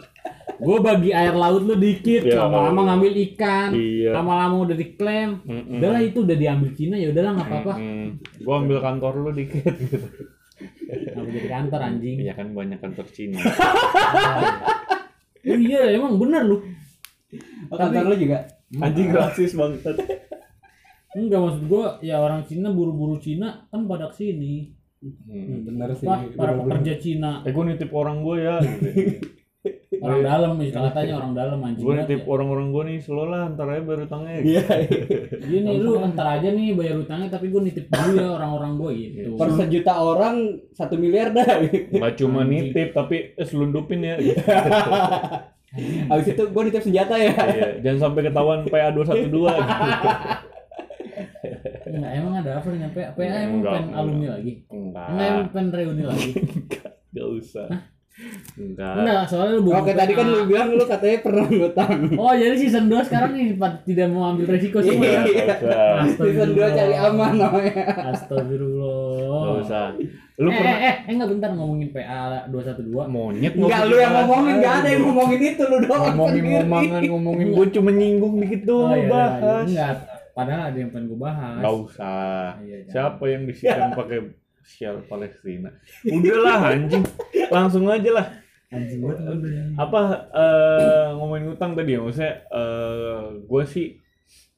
Gue 0.55 0.79
bagi 0.79 1.11
air 1.11 1.35
laut 1.35 1.63
lu 1.63 1.75
dikit. 1.75 2.23
Ya 2.23 2.39
Lama-lama 2.41 2.71
Allah. 2.71 2.85
ngambil 2.93 3.13
ikan. 3.27 3.69
Iya. 3.75 4.11
Lama-lama 4.15 4.57
udah 4.63 4.77
diklaim. 4.77 5.31
Mm-mm. 5.43 5.77
Udahlah 5.77 6.01
itu 6.01 6.19
udah 6.21 6.37
diambil 6.37 6.71
Cina 6.71 6.95
ya 6.95 7.09
udahlah 7.11 7.33
nggak 7.35 7.49
apa-apa. 7.49 7.75
Gue 8.39 8.55
ambil 8.55 8.79
kantor 8.79 9.13
lu 9.19 9.31
dikit 9.33 9.65
gitu. 9.75 9.99
Nggak 10.87 11.27
jadi 11.35 11.49
kantor 11.51 11.81
anjing. 11.83 12.17
Iya 12.21 12.33
kan 12.33 12.47
banyak 12.53 12.79
kantor 12.79 13.07
Cina. 13.11 13.41
Oh 15.45 15.59
iya 15.61 15.93
emang 15.93 16.17
bener 16.17 16.43
lu. 16.45 16.57
oh, 17.69 17.77
kantor 17.77 18.15
lu 18.15 18.17
juga 18.17 18.39
Anjing 18.75 19.13
rasis 19.15 19.55
banget. 19.55 19.85
Enggak 21.15 21.41
maksud 21.41 21.63
gua 21.71 22.03
ya 22.03 22.19
orang 22.19 22.43
Cina 22.49 22.75
buru-buru 22.75 23.23
Cina 23.23 23.69
kan 23.71 23.87
pada 23.87 24.11
ke 24.11 24.19
sini. 24.25 24.75
Hmm. 25.05 25.69
bener 25.69 25.93
sih 26.01 26.09
Wah, 26.09 26.25
para 26.33 26.57
pekerja 26.57 26.97
Cina. 26.97 27.45
Eh 27.45 27.53
gue 27.53 27.65
nitip 27.69 27.93
orang 27.93 28.25
gue 28.25 28.37
ya. 28.41 28.57
Gitu. 28.65 29.21
Orang 30.04 30.21
dalam 30.21 30.61
istilah 30.61 30.92
katanya 30.92 31.14
orang 31.25 31.33
dalam 31.33 31.59
anjing. 31.64 31.85
gue 31.88 31.94
ya. 31.97 32.21
orang-orang 32.28 32.66
gue 32.68 32.83
nih 32.85 32.99
slow 33.00 33.25
lah 33.33 33.49
ntar 33.56 33.64
aja 33.73 33.80
baru 33.80 34.04
tangnya. 34.04 34.37
iya 34.52 34.64
Gini 35.40 35.80
lu 35.80 35.97
ntar 36.12 36.26
aja 36.37 36.49
nih 36.52 36.76
bayar 36.76 37.00
utangnya 37.00 37.33
tapi 37.33 37.49
gua 37.49 37.64
nitip 37.64 37.88
dulu 37.88 38.12
ya 38.12 38.28
orang-orang 38.37 38.73
gua 38.76 38.90
gitu. 38.92 39.40
per 39.40 39.49
sejuta 39.56 39.92
orang 39.97 40.37
satu 40.76 41.00
miliar 41.00 41.33
dah 41.33 41.49
Gak 41.64 42.12
cuma 42.21 42.44
Anjing. 42.44 42.76
nitip 42.76 42.92
tapi 42.92 43.33
eh, 43.33 43.47
selundupin 43.49 44.04
ya. 44.04 44.21
Gitu. 44.21 44.37
habis 46.12 46.26
itu 46.30 46.42
gue 46.44 46.62
nitip 46.68 46.83
senjata 46.85 47.14
ya 47.16 47.33
Iya, 47.35 47.68
jangan 47.80 47.99
sampai 48.12 48.21
ketahuan 48.28 48.61
PA 48.68 48.92
212 48.92 49.33
gitu. 49.33 50.09
Enggak, 51.85 52.12
emang 52.16 52.35
ada 52.42 52.50
apa 52.59 52.68
dengan 52.68 52.90
PA? 52.90 53.09
PA 53.12 53.23
emang 53.25 53.61
Enggak, 53.62 53.73
pengen 53.73 53.87
enggak. 53.88 54.00
alumni 54.02 54.26
lagi? 54.35 54.52
Enggak. 54.68 55.06
Enggak 55.09 55.26
emang 55.26 55.47
pengen 55.50 55.68
reuni 55.73 56.04
lagi? 56.04 56.30
Gak 57.14 57.28
usah. 57.30 57.66
Enggak. 58.54 58.95
Enggak, 59.02 59.23
soalnya 59.26 59.59
lu 59.59 59.62
bukan 59.66 59.83
oke 59.83 59.93
tadi 59.93 60.12
kan 60.14 60.26
lu 60.31 60.38
bilang 60.47 60.69
lu 60.78 60.85
katanya 60.87 61.19
pernah 61.26 61.45
ngutang 61.50 61.90
Oh 62.14 62.33
jadi 62.33 62.54
season 62.54 62.87
2 62.87 63.09
sekarang 63.11 63.31
nih 63.35 63.47
tidak 63.83 64.07
mau 64.14 64.31
ambil 64.31 64.47
resiko 64.54 64.78
semua 64.78 65.04
ya? 65.11 65.23
Iya. 65.26 65.54
Season 66.14 66.50
2 66.54 66.78
cari 66.78 66.95
aman 66.95 67.33
namanya 67.35 67.83
Astagfirullah. 68.14 69.43
Gak 69.43 69.57
usah. 69.66 69.87
Lu 70.35 70.50
eh, 70.50 70.54
pernah 70.54 70.76
eh, 70.78 70.95
eh, 71.07 71.12
enggak 71.14 71.31
bentar 71.31 71.50
ngomongin 71.54 71.88
PA 71.95 72.47
212. 72.50 72.90
monyet 73.07 73.52
Enggak 73.54 73.83
lu 73.87 73.97
yang 73.99 74.14
ngomongin, 74.19 74.54
enggak 74.59 74.75
ada 74.83 74.88
yang 74.90 75.02
ngomongin 75.07 75.40
itu 75.43 75.62
lu 75.62 75.76
doang 75.83 76.02
ngomongin 76.11 76.43
ngomongan 76.45 77.02
ngomongin 77.07 77.47
gue 77.54 77.66
cuma 77.71 77.90
nyinggung 77.95 78.35
dikit 78.43 78.61
tuh 78.66 78.83
Oh, 78.85 78.95
iya, 78.95 79.07
bahas 79.11 79.66
Enggak, 79.66 79.95
padahal 80.35 80.62
ada 80.71 80.78
yang 80.78 80.90
pengen 80.90 81.07
gue 81.11 81.19
bahas. 81.19 81.59
Gak 81.62 81.75
usah 81.87 82.59
Iya, 82.62 82.76
siapa 82.90 83.25
yang 83.31 83.43
disiram 83.47 83.90
pakai 83.95 84.19
sial 84.64 85.04
Palestina. 85.04 85.68
Udahlah 86.02 86.73
anjing. 86.73 87.04
Langsung 87.49 87.85
aja 87.87 88.11
lah. 88.11 88.26
Anjing 88.73 89.04
banget 89.04 89.38
apa 89.78 90.00
eh 90.35 91.09
ngomongin 91.14 91.52
utang 91.52 91.76
tadi 91.76 91.94
ya? 91.94 92.00
Maksudnya 92.02 92.33
eh 92.49 93.23
gue 93.38 93.62
sih 93.68 93.87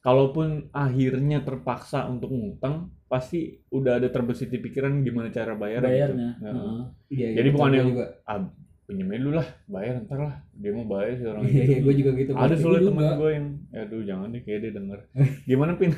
kalaupun 0.01 0.71
akhirnya 0.71 1.43
terpaksa 1.43 2.07
untuk 2.07 2.31
ngutang 2.31 2.95
pasti 3.07 3.59
udah 3.71 3.99
ada 3.99 4.09
terbesit 4.09 4.51
di 4.51 4.59
pikiran 4.59 5.03
gimana 5.03 5.29
cara 5.29 5.55
bayar 5.55 5.83
bayarnya. 5.83 6.31
Gitu. 6.39 6.47
Heeh. 6.47 6.81
Iya, 7.07 7.27
iya, 7.29 7.37
Jadi 7.39 7.49
bukan 7.53 7.71
yang- 7.75 7.89
juga. 7.93 8.07
ah, 8.25 8.41
pinjemin 8.87 9.19
dulu 9.19 9.35
lah 9.43 9.49
bayar 9.67 9.99
ntar 10.07 10.19
lah 10.23 10.35
dia 10.55 10.71
mau 10.71 10.87
bayar 10.87 11.19
sih 11.19 11.27
orang 11.27 11.43
Iya, 11.43 11.51
iya, 11.51 11.65
gitu 11.67 11.83
gue 11.83 11.95
juga 11.99 12.11
gitu. 12.15 12.31
ada 12.39 12.55
soalnya 12.55 12.79
juga. 12.79 12.89
temen 12.95 13.07
gue 13.19 13.31
yang 13.35 13.47
ya 13.75 13.81
aduh 13.83 14.03
jangan 14.07 14.27
deh 14.31 14.43
kayak 14.47 14.61
dia 14.63 14.73
denger 14.79 14.99
gimana 15.51 15.73
pin 15.75 15.93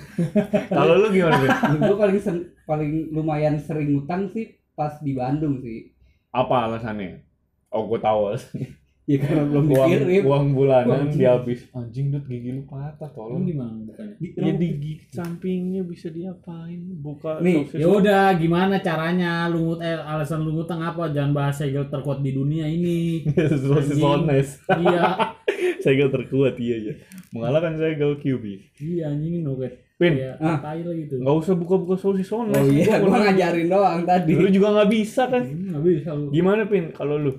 kalau 0.73 0.95
lu 0.97 1.09
gimana 1.13 1.37
pin 1.37 1.51
gue 1.85 1.97
paling 2.01 2.17
paling 2.65 2.93
lumayan 3.13 3.55
sering 3.61 3.93
ngutang 3.93 4.33
sih 4.33 4.57
pas 4.73 4.95
di 5.03 5.13
Bandung 5.13 5.61
sih. 5.61 5.93
apa 6.31 6.55
alasannya 6.65 7.21
oh 7.69 7.85
gue 7.85 8.01
tahu 8.01 8.21
alasannya 8.33 8.69
Ya 9.09 9.17
karena 9.19 9.41
belum 9.43 9.67
uang 9.67 9.89
dikirim. 9.89 10.23
uang 10.23 10.45
bulanan 10.53 10.99
Anjing. 11.03 11.17
dihabis 11.17 11.61
anjing 11.73 12.07
dut 12.09 12.25
gigi 12.25 12.53
lu 12.53 12.63
patah 12.63 13.09
tolong. 13.09 13.41
Gimana 13.43 13.73
bukannya 13.81 14.21
ya 14.21 14.53
digigit 14.53 15.09
sampingnya 15.09 15.81
bisa 15.83 16.09
diapain? 16.09 16.77
Buka 16.95 17.41
Nih, 17.41 17.65
ya 17.73 17.89
udah 17.89 18.37
gimana 18.37 18.77
caranya? 18.79 19.49
Lu 19.49 19.81
eh, 19.81 19.97
alasan 19.97 20.45
lu 20.45 20.53
ngutang 20.53 20.79
apa? 20.79 21.09
Jangan 21.09 21.33
bahas 21.33 21.57
segel 21.57 21.89
terkuat 21.89 22.21
di 22.21 22.31
dunia 22.31 22.69
ini. 22.69 23.25
Sosis 23.65 23.97
ones 23.97 24.61
iya. 24.77 25.33
Segel 25.81 26.09
terkuat 26.09 26.61
iya 26.61 26.77
ya 26.79 26.95
mengalahkan 27.29 27.77
segel 27.77 28.13
QB 28.15 28.45
iya 28.79 29.09
anjing 29.09 29.41
nuket 29.41 29.73
pin. 29.97 30.15
Kayak 30.15 30.37
Ah. 30.39 30.77
gitu. 30.87 31.17
Nggak 31.17 31.37
usah 31.39 31.55
buka-buka 31.55 31.97
sosis 31.97 32.29
ones 32.29 32.53
Oh 32.53 32.69
iya, 32.69 33.01
Gua 33.01 33.17
nanya. 33.17 33.33
ngajarin 33.33 33.67
doang 33.67 34.01
tadi. 34.05 34.33
lu 34.33 34.49
juga 34.49 34.69
nggak 34.71 34.91
bisa 34.91 35.23
kan? 35.27 35.43
Hmm, 35.43 35.73
nggak 35.73 35.83
bisa 35.83 36.09
lu 36.13 36.29
gimana 36.29 36.63
pin 36.65 36.93
kalau 36.93 37.17
lu? 37.17 37.33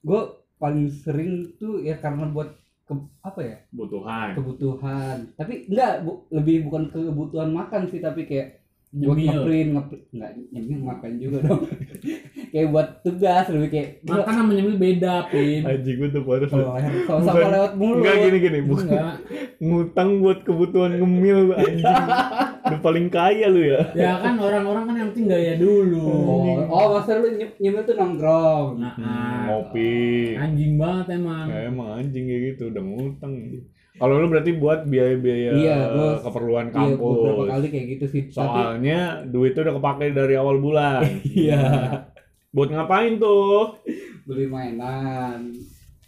Gue 0.00 0.39
paling 0.60 0.92
sering 0.92 1.56
tuh 1.56 1.80
ya 1.80 1.96
karena 1.96 2.28
buat 2.28 2.52
ke, 2.84 2.92
apa 3.24 3.40
ya 3.40 3.56
kebutuhan 3.72 4.28
kebutuhan. 4.36 5.16
Tapi 5.34 5.66
enggak, 5.66 6.04
bu, 6.04 6.28
lebih 6.28 6.68
bukan 6.68 6.92
kebutuhan 6.92 7.50
makan 7.50 7.88
sih, 7.88 7.98
tapi 7.98 8.28
kayak 8.28 8.60
buat 8.90 9.14
nyemil 9.14 9.30
ngeprint, 9.46 9.70
ngeprint 9.78 10.04
enggak 10.10 10.30
nyemil 10.50 10.80
makan 10.82 11.10
juga 11.16 11.38
dong. 11.46 11.62
kayak 12.52 12.68
buat 12.74 12.88
tugas 13.06 13.44
lebih 13.54 13.68
kayak 13.70 13.88
makan 14.02 14.32
sama 14.34 14.50
nyemil 14.50 14.76
beda 14.76 15.14
pin 15.30 15.62
Anjing 15.62 15.96
gue 16.02 16.08
tuh 16.10 16.22
harus 16.26 16.50
kalau 16.50 16.74
leher 16.74 16.92
sama 17.06 17.20
sama 17.22 17.34
Bukan- 17.38 17.52
lewat 17.54 17.72
mulut. 17.78 17.96
Enggak 18.02 18.16
gini 18.26 18.38
gini, 18.42 18.58
bukan 18.66 18.84
enggak 18.90 19.06
ngutang 19.62 20.10
buat 20.18 20.38
kebutuhan 20.42 20.92
ngemil 20.98 21.40
anjing. 21.54 21.86
Udah 22.70 22.80
paling 22.80 23.06
kaya 23.06 23.46
lu 23.46 23.60
ya. 23.60 23.80
ya 23.92 24.12
kan 24.16 24.34
orang-orang 24.36 24.84
kan 24.84 24.94
yang 24.96 25.08
penting 25.10 25.26
gaya 25.26 25.54
dulu 25.56 26.06
Oh, 26.06 26.64
oh 26.66 26.86
maksudnya 26.92 27.18
lu 27.18 27.28
nyem- 27.36 27.56
nyemil 27.56 27.82
tuh 27.82 27.94
nongkrong. 27.94 28.66
nah, 28.76 28.92
Hmm, 28.92 29.04
ah. 29.04 29.40
ngopi. 29.48 30.34
anjing 30.34 30.74
banget 30.76 31.06
emang 31.14 31.46
Ya, 31.46 31.58
emang 31.66 31.88
anjing 31.96 32.24
kayak 32.24 32.42
gitu 32.48 32.62
udah 32.68 32.82
ngutang. 32.82 33.32
Kalau 33.92 34.14
lu 34.16 34.26
berarti 34.26 34.50
buat 34.54 34.80
biaya-biaya 34.84 35.50
Iya, 35.52 35.76
gua- 35.90 36.20
keperluan 36.22 36.66
Iya, 36.66 36.96
beberapa 36.96 36.96
kampus. 36.96 37.48
kali 37.50 37.66
kayak 37.68 37.86
gitu 37.90 38.04
sih. 38.08 38.22
Tapi 38.26 38.32
Soalnya 38.32 39.00
duit 39.24 39.50
itu 39.50 39.60
udah 39.60 39.74
kepake 39.74 40.04
dari 40.10 40.34
awal 40.34 40.56
bulan. 40.56 41.02
iya, 41.26 41.62
Buat 42.48 42.70
ngapain 42.70 43.16
tuh? 43.16 43.76
beli 44.22 44.46
mainan. 44.46 45.52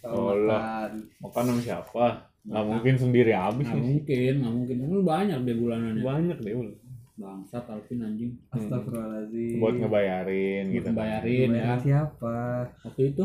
Oh 0.01 0.33
makan. 0.33 0.91
Makan 1.21 1.43
sama 1.45 1.61
siapa? 1.61 2.07
Nggak 2.43 2.65
mungkin 2.65 2.95
sendiri 2.97 3.33
habis. 3.33 3.65
nggak 3.65 3.79
mungkin 3.81 4.33
nggak 4.37 4.53
mungkin 4.53 4.77
kan 4.77 4.91
banyak 5.05 5.39
deh 5.41 5.57
bulanannya 5.57 6.03
Banyak 6.03 6.39
deh. 6.41 6.53
Ul. 6.53 6.71
bangsat 7.13 7.69
Alvin 7.69 8.03
anjing 8.03 8.33
Astagfirullahaladzim. 8.49 9.61
Buat 9.61 9.75
ngebayarin 9.77 10.65
Buat 10.65 10.75
gitu. 10.75 10.87
ngebayarin 10.89 11.49
ya 11.49 11.55
Bayar 11.55 11.79
siapa? 11.79 12.37
waktu 12.83 13.03
itu 13.07 13.25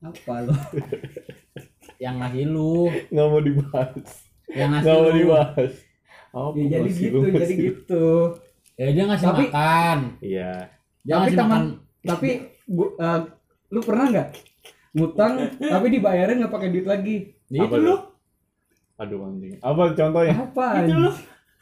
Apa 0.00 0.34
lo? 0.42 0.54
yang 2.02 2.16
ngasih 2.16 2.44
lu 2.46 2.90
Nggak 3.08 3.26
mau 3.26 3.40
dibahas. 3.40 4.08
yang 4.50 4.68
ngasih 4.68 4.82
Nggak 4.82 4.96
mau 4.96 5.04
lu 5.04 5.12
dibahas. 5.14 5.72
Apa 6.34 6.56
Ya 6.56 6.66
jadi 6.74 6.90
gitu, 6.90 7.14
lu 7.14 7.28
jadi 7.30 7.54
gitu. 7.54 8.06
ya 8.74 8.86
dia 8.90 9.04
ngasih 9.06 9.26
Tapi- 9.28 9.46
makan 9.46 9.98
Iya. 10.18 10.52
dia 11.00 11.14
Tapi 11.14 11.28
teman- 11.30 11.38
makan 11.38 11.64
Tapi 12.04 12.28
gua, 12.66 12.88
eh, 12.98 13.20
lu 13.70 13.80
pernah 13.80 14.06
nggak 14.10 14.28
ngutang 14.92 15.32
tapi 15.72 15.86
dibayarin 15.88 16.36
nggak 16.36 16.52
pakai 16.52 16.68
duit 16.68 16.84
lagi? 16.84 17.16
Ya 17.46 17.62
itu 17.62 17.76
lu 17.78 17.94
Aduh 18.96 19.18
anjing. 19.24 19.58
Apa 19.58 19.82
contohnya? 19.90 20.34
Apa? 20.40 20.66
itu 20.80 20.94
lu 20.96 21.10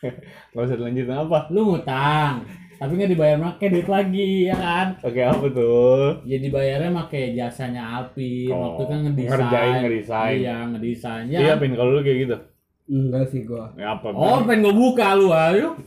Gak 0.53 0.63
usah 0.63 0.77
dilanjutin 0.77 1.15
apa? 1.17 1.39
lu 1.49 1.61
ngutang 1.69 2.43
tapi 2.75 2.99
nggak 2.99 3.15
dibayar 3.15 3.39
pakai 3.39 3.67
duit 3.71 3.87
lagi 3.87 4.31
ya 4.45 4.59
kan 4.59 4.87
Oke 5.01 5.23
apa 5.23 5.47
tuh? 5.49 6.19
ya 6.25 6.35
dibayarnya 6.37 6.91
pakai 6.93 7.31
jasanya 7.33 7.83
Alvin 7.95 8.51
Oh, 8.51 8.59
waktu 8.75 8.83
kan 8.85 8.99
ngedesain 9.05 9.31
ngerjain, 9.31 9.75
ngedesain. 9.81 10.35
iya 10.37 10.57
ngedesain 10.67 11.25
ya 11.27 11.39
Iya 11.39 11.53
kan? 11.55 11.59
pin 11.63 11.73
kalau 11.73 11.91
lu 11.93 12.03
kayak 12.03 12.19
gitu. 12.21 12.37
Enggak 12.85 13.25
sih 13.31 13.47
gua. 13.47 13.71
Ya 13.73 13.95
apa? 13.95 14.11
oh 14.11 14.43
pengen 14.43 14.67
gue 14.67 14.75
buka 14.75 15.15
lu 15.15 15.31
ayo 15.31 15.79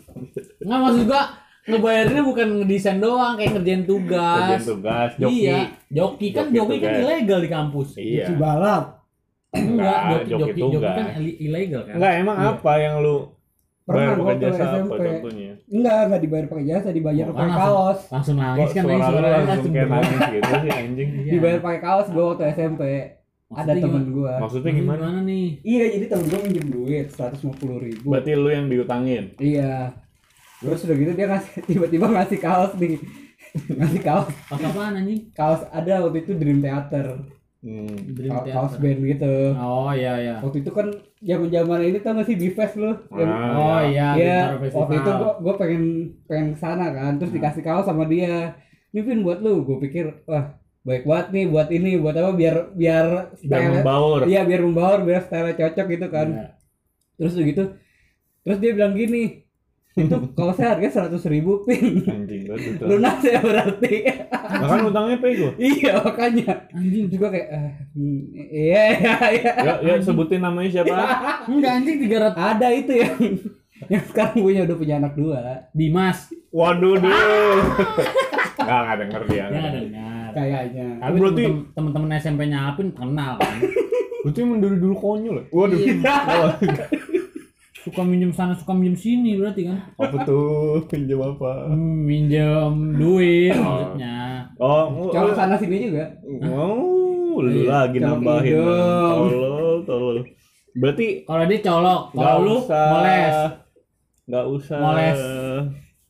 nggak 0.58 0.80
maksud 0.80 1.04
gua 1.06 1.24
ngebayarnya 1.66 2.22
bukan 2.24 2.48
ngedesain 2.64 2.98
doang 2.98 3.36
kayak 3.36 3.52
ngerjain 3.54 3.84
tugas 3.84 4.40
Kerjaan 4.56 4.64
tugas, 4.64 5.10
joki. 5.18 5.36
iya 5.36 5.60
joki 5.92 6.28
kan 6.32 6.46
Joki 6.48 6.56
joki 6.56 6.76
kan 6.80 6.92
ilegal 6.96 7.40
di 7.44 7.50
kampus 7.52 7.88
Iya. 8.00 8.24
Cuci 8.24 8.34
balap. 8.38 9.04
Enggak 9.58 9.98
joki 10.22 10.30
joki 10.30 10.52
joki, 10.54 10.74
joki 10.76 10.86
kan 10.86 11.06
ilegal 11.40 11.82
kan 11.84 11.94
Enggak 11.96 12.14
emang 12.18 12.38
Iya. 12.38 12.50
apa 12.52 12.74
yang 12.78 12.96
lu 13.00 13.18
Pernah 13.86 14.02
bayar 14.02 14.12
gua 14.12 14.26
pakai 14.26 14.34
waktu 14.34 14.46
jasa 14.50 14.64
apa 14.66 14.74
SMP. 14.76 14.94
contohnya? 14.98 15.52
Enggak, 15.68 15.98
enggak 16.02 16.22
dibayar 16.22 16.46
pakai 16.48 16.66
jasa, 16.66 16.88
dibayar 16.90 17.26
pakai 17.30 17.52
kaos. 17.56 18.00
langsung 18.10 18.36
nangis 18.36 18.70
kan 18.72 18.84
nangis 18.84 19.06
suara 19.06 19.28
langsung 19.40 19.72
kayak 19.72 19.90
nangis 19.92 20.20
gitu 20.28 20.52
sih 20.56 20.72
anjing. 20.74 21.10
Iya. 21.16 21.32
Dibayar 21.32 21.60
pakai 21.62 21.80
kaos 21.80 22.08
gua 22.10 22.24
waktu 22.28 22.44
SMP. 22.52 22.82
Ada 23.48 23.72
temen 23.78 24.04
gua. 24.10 24.34
Maksudnya 24.36 24.42
Maksudnya 24.42 24.72
gimana? 24.74 25.00
gimana 25.00 25.20
nih 25.22 25.46
Iya, 25.62 25.86
jadi 25.92 26.06
temen 26.08 26.26
gua 26.26 26.40
minjem 26.42 26.66
duit 26.68 27.08
150 27.08 27.46
ribu. 27.78 28.06
Berarti 28.10 28.32
lu 28.34 28.50
yang 28.50 28.66
diutangin. 28.66 29.24
Iya. 29.38 29.94
Terus 30.58 30.82
udah 30.82 30.96
gitu 30.96 31.12
dia 31.14 31.28
ngasih 31.28 31.54
tiba-tiba 31.70 32.06
ngasih 32.10 32.40
kaos 32.40 32.74
nih. 32.76 32.98
ngasih 33.78 34.02
kaos. 34.02 34.28
pas 34.44 34.60
apaan 34.60 34.98
anjing 34.98 35.30
Kaos 35.32 35.62
ada 35.70 36.02
waktu 36.02 36.20
itu 36.20 36.34
Dream 36.34 36.58
Theater. 36.60 37.22
Hmm. 37.66 37.98
Kaos 38.46 38.78
band 38.78 39.02
gitu. 39.02 39.34
oh 39.58 39.90
iya 39.90 40.14
iya 40.22 40.34
Waktu 40.38 40.62
itu 40.62 40.70
kan 40.70 40.88
zaman-zaman 41.18 41.80
ini 41.82 41.98
tau 41.98 42.14
gak 42.14 42.28
sih 42.30 42.38
Bifest 42.38 42.78
lu? 42.78 42.94
Yang 43.10 43.32
Ah, 43.34 43.50
oh 43.58 43.80
ya. 43.82 43.90
iya 43.90 44.08
Iya, 44.14 44.40
waktu 44.70 44.94
itu 45.02 45.10
gua, 45.18 45.32
gua 45.42 45.54
pengen 45.58 45.84
pengen 46.30 46.48
ke 46.54 46.60
sana 46.62 46.94
kan, 46.94 47.18
terus 47.18 47.34
Hmm. 47.34 47.38
dikasih 47.42 47.64
kaos 47.66 47.90
sama 47.90 48.06
dia. 48.06 48.54
Ini 48.94 49.02
Vin 49.02 49.26
buat 49.26 49.42
lu, 49.42 49.66
gue 49.66 49.78
pikir 49.82 50.06
wah 50.24 50.56
baik 50.86 51.04
banget 51.04 51.28
nih 51.34 51.46
buat 51.50 51.68
ini, 51.68 51.98
buat 51.98 52.14
apa 52.14 52.32
biar 52.32 52.56
biar 52.78 53.06
Biar 53.42 53.60
style 53.60 53.74
membaur. 53.82 54.20
iya 54.30 54.42
biar 54.46 54.62
membaur, 54.62 55.00
biar 55.02 55.22
style 55.26 55.58
cocok 55.58 55.86
gitu 55.90 56.08
kan. 56.08 56.28
Iya. 56.32 56.48
Terus 57.18 57.32
udah 57.34 57.46
gitu, 57.50 57.64
terus 58.46 58.58
dia 58.62 58.72
bilang 58.78 58.94
gini, 58.94 59.45
itu 59.96 60.12
kaosnya 60.32 60.68
harganya 60.70 60.92
seratus 60.92 61.24
ribu 61.26 61.64
pin, 61.64 62.04
Anjing 62.04 62.52
lunas 62.82 63.16
ya 63.22 63.40
berarti. 63.40 64.04
Nah 64.28 64.68
kan 64.68 64.80
utangnya 64.84 65.18
pego. 65.18 65.56
iya 65.56 65.96
makanya. 65.98 66.68
anjing 66.70 67.08
Juga 67.08 67.28
kayak, 67.30 67.48
eh, 67.50 67.72
hmm, 67.96 68.20
iya 68.52 68.84
iya 68.94 69.16
iya. 69.32 69.52
Ya, 69.56 69.74
ya 69.82 69.94
sebutin 69.98 70.40
namanya 70.40 70.68
siapa? 70.70 70.92
enggak 71.48 71.72
anjing 71.74 71.98
300 72.04 72.36
Ada 72.36 72.68
itu 72.70 72.92
yang 72.94 73.16
yang 73.92 74.04
sekarang 74.06 74.36
punya 74.38 74.62
udah 74.64 74.76
punya 74.76 74.96
anak 74.98 75.14
dua. 75.14 75.40
Dimas 75.72 76.28
Waduh 76.50 76.96
deh. 76.98 77.12
Enggak 78.58 78.78
enggak 78.78 78.98
denger 79.00 79.22
dia. 79.26 79.38
ya 79.38 79.46
nggak 79.46 79.56
nggak 79.56 79.72
denger. 79.72 79.84
dengar 79.88 80.28
Kayaknya. 80.36 80.88
tapi 81.00 81.16
Berarti- 81.18 81.46
temen- 81.46 81.66
temen-temen 81.72 82.10
SMP-nya 82.18 82.58
Alvin 82.66 82.90
kenal 82.92 83.34
kan 83.40 83.56
Berarti 84.20 84.40
emang 84.42 84.58
dari 84.58 84.76
dulu 84.76 84.96
konyol 84.98 85.36
ya? 85.38 85.44
Waduh. 85.50 85.80
Suka 87.86 88.02
minjem 88.02 88.34
sana 88.34 88.58
suka 88.58 88.74
minjem 88.74 88.98
sini 88.98 89.38
berarti 89.38 89.70
kan 89.70 89.78
apa 89.96 90.26
tuh? 90.26 90.82
Pinjam 90.90 91.22
apa? 91.22 91.70
minjem 91.78 92.98
duit 92.98 93.54
maksudnya 93.54 94.50
Oh, 94.58 95.12
Colok 95.12 95.36
sana 95.36 95.54
sini 95.54 95.86
juga. 95.86 96.08
Oh, 96.48 97.38
lu 97.38 97.52
Iya, 97.52 97.68
lagi 97.68 98.00
nambahin. 98.00 98.56
Tolol, 98.56 99.76
tolol. 99.84 100.18
Berarti 100.74 101.06
kalau 101.24 101.44
dia 101.44 101.60
colok 101.62 102.02
kalau 102.12 102.40
lu 102.42 102.56
usah. 102.60 102.88
moles 102.90 103.38
Nggak 104.26 104.46
usah. 104.50 104.80
Moles. 104.82 105.22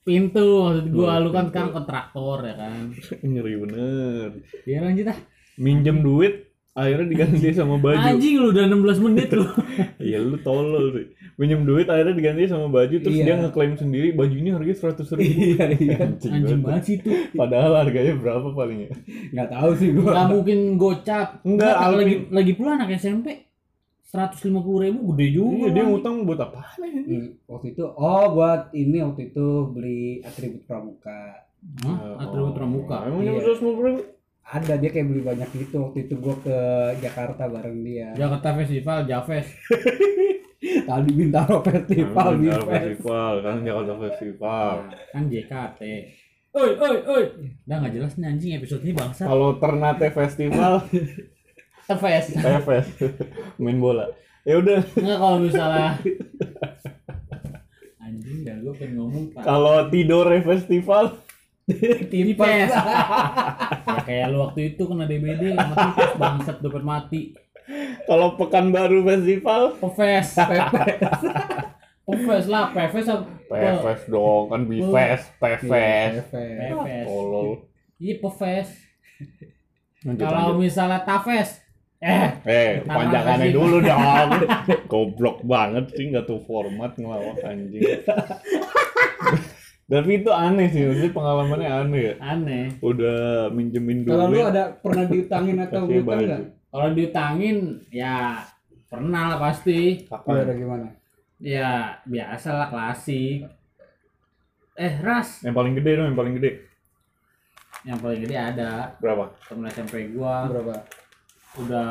pintu 0.02 0.46
maksud 0.62 0.86
gua 0.94 1.18
lu 1.18 1.34
kan 1.34 1.50
sekarang 1.50 1.74
kontraktor 1.74 2.38
ya 2.40 2.54
kan 2.56 2.94
Ngeri 3.26 3.58
bener. 3.58 4.30
ya 4.64 4.78
lanjut 4.80 5.10
ah 5.10 5.18
Minjem 5.58 5.98
duit, 6.00 6.46
akhirnya 6.72 7.10
diganti 7.10 7.50
sama 7.50 7.76
baju. 7.76 7.98
anjing 7.98 8.38
lu 8.38 8.54
udah 8.54 8.70
16 8.70 9.02
menit 9.02 9.34
lu 9.34 9.50
Iya 10.06 10.22
lu 10.22 10.38
tolol 10.40 10.94
sih. 10.94 11.06
Minjem 11.36 11.62
duit 11.62 11.84
akhirnya 11.86 12.12
diganti 12.12 12.46
sama 12.46 12.68
baju 12.68 12.96
terus 12.96 13.12
Iya. 13.14 13.26
dia 13.26 13.36
ngeklaim 13.38 13.76
sendiri 13.76 14.12
baju 14.12 14.32
ini 14.34 14.50
harganya 14.50 14.78
seratus 14.78 15.08
ribu. 15.12 15.28
Iya 15.28 15.66
iya. 15.74 15.98
Anjing, 16.06 16.32
anjing 16.34 16.62
banget. 16.62 16.82
sih 16.82 16.96
itu 16.96 17.10
Padahal 17.32 17.72
harganya 17.78 18.14
berapa 18.16 18.48
paling 18.50 18.80
ya? 18.82 18.92
Nggak 19.32 19.50
tahu 19.50 19.72
sih 19.74 19.90
gua. 19.92 20.12
nggak 20.12 20.28
mungkin 20.32 20.60
gocap 20.76 21.28
Enggak, 21.42 21.68
Nggak, 21.68 21.76
Alvin. 21.82 22.00
lagi 22.00 22.16
lagi 22.32 22.52
pula 22.54 22.70
anak 22.74 22.90
SMP 22.96 23.28
150 24.06 24.48
ribu 24.80 25.00
gede 25.12 25.28
juga 25.30 25.56
Iya 25.58 25.70
dia 25.70 25.82
Bang. 25.82 25.90
ngutang 25.92 26.16
buat 26.24 26.40
apa? 26.42 26.62
Hmm, 26.78 27.28
waktu 27.46 27.68
itu 27.70 27.84
oh 27.86 28.26
buat 28.32 28.62
ini 28.72 28.98
waktu 29.02 29.22
itu 29.28 29.46
beli 29.70 30.02
atribut 30.22 30.64
pramuka. 30.64 31.44
Hah? 31.82 32.22
atribut 32.22 32.54
pramuka 32.54 32.96
Emang 33.04 33.22
Iya. 33.22 33.42
seratus 33.42 33.60
lima 33.60 33.72
ribu? 33.82 34.02
ada 34.46 34.78
dia 34.78 34.88
kayak 34.88 35.08
beli 35.10 35.22
banyak 35.22 35.50
gitu 35.52 35.76
waktu 35.82 36.06
itu 36.06 36.14
gua 36.16 36.38
ke 36.38 36.58
Jakarta 37.00 37.44
bareng 37.46 37.82
dia 37.82 38.14
Jakarta 38.14 38.54
Festival 38.56 39.04
Javes 39.04 39.50
tadi 40.86 41.10
Bintaro 41.12 41.58
Festival 41.60 42.32
Bifest. 42.38 42.66
Festival, 42.70 43.34
kan 43.42 43.56
Jakarta 43.62 43.94
Festival. 44.00 44.74
kan 45.12 45.24
JKT 45.28 45.82
oi 46.56 46.70
oi 46.80 46.96
oi. 47.04 47.24
Udah 47.68 47.76
nggak 47.84 47.94
jelas 47.94 48.14
nih 48.16 48.28
anjing 48.32 48.52
episode 48.56 48.82
ini 48.88 48.94
bangsa 48.96 49.28
Kalau 49.28 49.60
Ternate 49.60 50.08
Festival, 50.14 50.74
Tefes. 51.90 52.26
TFS, 52.34 52.88
main 53.60 53.78
bola. 53.78 54.08
Ya 54.46 54.62
udah, 54.62 54.80
nggak 54.96 55.18
kalau 55.20 55.38
misalnya 55.42 55.98
anjing 58.00 58.46
dah 58.46 58.56
gue 58.62 58.74
pengen 58.78 59.02
ngomong 59.02 59.24
pak. 59.34 59.42
Kalau 59.44 59.90
Tidore 59.90 60.40
Festival, 60.46 61.06
tipes. 62.14 62.72
Ya 62.72 64.02
kayak 64.08 64.26
lu 64.30 64.38
waktu 64.46 64.74
itu 64.74 64.82
kena 64.86 65.10
DBD 65.10 65.58
sama 65.58 65.74
tipes 65.74 66.12
bangsat 66.16 66.58
dompet 66.62 66.84
mati 66.86 67.22
kalau 68.06 68.38
Pekanbaru 68.38 69.02
Festival, 69.06 69.78
Pefes 69.82 70.38
Pefes. 72.06 72.46
Lah 72.46 72.70
Pefes 72.70 73.08
PFS 73.50 74.02
dong, 74.10 74.54
kan 74.54 74.62
Bifes, 74.70 75.22
PFS. 75.42 76.30
Pefes. 76.30 77.06
Tolol. 77.10 77.66
iya 77.98 78.16
Pefes. 78.22 78.70
Kalau 80.06 80.62
misalnya 80.62 81.02
Tafes 81.02 81.66
eh. 82.06 82.30
Eh, 82.46 82.72
panjangannya 82.86 83.50
dulu 83.50 83.82
dong. 83.82 84.30
Goblok 84.86 85.42
banget 85.42 85.90
sih, 85.98 86.14
nggak 86.14 86.30
tuh 86.30 86.38
format 86.46 86.94
ngelawak 86.94 87.42
anjing. 87.42 87.82
Tapi 89.86 90.12
itu 90.18 90.30
aneh 90.30 90.66
sih, 90.68 90.82
maksudnya 90.82 91.14
pengalamannya 91.14 91.70
aneh 91.70 92.02
ya. 92.02 92.14
aneh 92.20 92.66
Udah 92.82 93.48
minjemin 93.50 94.02
duit. 94.02 94.10
kalau 94.10 94.26
lu 94.28 94.42
ada 94.42 94.74
pernah 94.74 95.06
diutangin 95.06 95.58
atau 95.60 95.82
ngutang 95.84 96.02
baju. 96.04 96.26
nggak 96.26 96.42
kalau 96.68 96.88
diutangin 96.92 97.58
ya 97.88 98.42
pernah 98.86 99.24
lah 99.30 99.38
pasti 99.40 100.02
Kapan? 100.04 100.34
Gimana 100.36 100.54
gimana 100.54 100.88
ya 101.38 101.72
biasa 102.02 102.48
lah 102.52 102.68
klasik 102.68 103.46
eh 104.74 104.94
ras 105.00 105.40
Yang 105.42 105.54
paling 105.54 105.74
gede 105.76 105.92
dong, 105.94 106.08
yang 106.08 106.18
paling 106.18 106.34
gede. 106.36 106.52
yang 107.84 108.00
paling 108.00 108.20
gede 108.20 108.36
ada 108.36 108.72
Berapa? 108.98 109.30
temen 109.46 109.70
SMP 109.70 110.10
gua 110.10 110.50
berapa 110.50 110.76
udah 111.56 111.90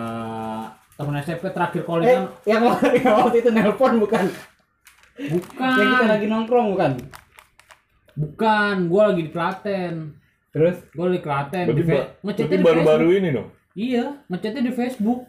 temen 0.93 1.15
SMP 1.17 1.47
terakhir 1.49 1.81
eh 1.81 1.87
callingan 1.87 2.23
yang 2.45 2.63
yang 2.99 3.15
waktu 3.17 3.37
itu 3.39 3.51
nelpon 3.51 3.97
bukan 3.97 4.27
bukan 5.17 5.79
yang 5.79 5.89
kita 5.95 6.07
lagi 6.11 6.27
nongkrong 6.27 6.75
bukan 6.75 6.93
bukan 8.15 8.75
gua 8.87 9.11
lagi 9.11 9.23
di 9.23 9.31
Klaten 9.31 9.95
terus 10.49 10.77
gua 10.91 11.05
lagi 11.07 11.17
di 11.17 11.23
Klaten 11.23 11.65
Berarti, 11.67 11.77
di 11.77 11.85
ba- 11.85 12.09
ngechatnya 12.21 12.47
berarti 12.47 12.57
di 12.57 12.65
baru-baru 12.65 12.91
Facebook 13.05 13.21
ini 13.21 13.29
dong. 13.31 13.49
iya 13.75 14.05
ngechatnya 14.27 14.63
di 14.63 14.73
Facebook 14.73 15.21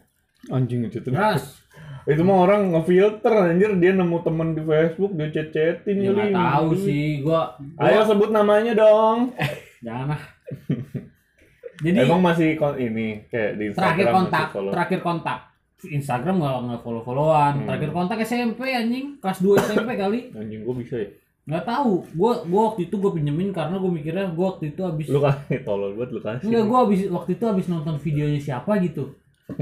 Anjing 0.48 0.80
itu. 0.84 0.98
ras 1.10 1.44
Itu 2.06 2.22
mah 2.22 2.38
orang 2.39 2.70
ngefilter 2.70 3.34
anjir 3.34 3.74
dia 3.75 3.89
nemu 3.92 4.22
temen 4.22 4.54
di 4.54 4.62
Facebook 4.62 5.12
dia 5.12 5.27
chat-chatin 5.27 5.96
ya 5.98 6.12
kali. 6.12 6.30
nggak 6.30 6.38
tahu 6.38 6.68
sih 6.77 7.08
gua, 7.20 7.42
gua 7.72 7.82
Ayo 7.82 8.06
sebut 8.06 8.30
namanya 8.30 8.74
dong. 8.74 9.34
jangan 9.82 10.13
lah 10.13 10.22
jadi 11.84 11.98
Emang 12.00 12.22
masih 12.22 12.56
kon 12.56 12.77
ini 12.77 13.25
kayak 13.27 13.51
di 13.56 13.63
Instagram 13.68 13.82
terakhir 13.92 14.08
kontak 14.13 14.46
follow? 14.50 14.72
terakhir 14.72 15.00
kontak 15.01 15.39
Instagram 15.84 16.36
nggak 16.38 16.56
nggak 16.63 16.82
follow 16.82 17.02
followan 17.02 17.54
Hmm. 17.56 17.65
terakhir 17.67 17.89
kontak 17.91 18.17
SMP 18.21 18.62
anjing 18.69 19.17
kelas 19.17 19.39
2 19.39 19.60
SMP 19.65 19.91
kali 19.95 20.19
Anjing 20.32 20.62
gua 20.62 20.76
bisa 20.76 20.95
ya. 20.95 21.10
Nggak 21.45 21.62
tahu 21.63 21.91
gua 22.12 22.41
gua 22.43 22.62
waktu 22.67 22.81
itu 22.84 22.95
gua 22.95 23.12
pinjemin 23.12 23.49
karena 23.49 23.75
gua 23.75 23.91
mikirnya 23.91 24.25
gua 24.29 24.45
waktu 24.51 24.73
itu 24.73 24.81
habis 24.81 25.05
Lu 25.08 25.19
kasih 25.19 25.62
tolol 25.62 25.93
buat 25.93 26.10
lu 26.10 26.19
kasih. 26.19 26.41
enggak 26.43 26.65
gua 26.65 26.79
habis 26.84 26.99
waktu 27.08 27.31
itu 27.31 27.43
habis 27.43 27.65
nonton 27.67 27.95
videonya 27.97 28.39
siapa 28.39 28.71
gitu 28.79 29.13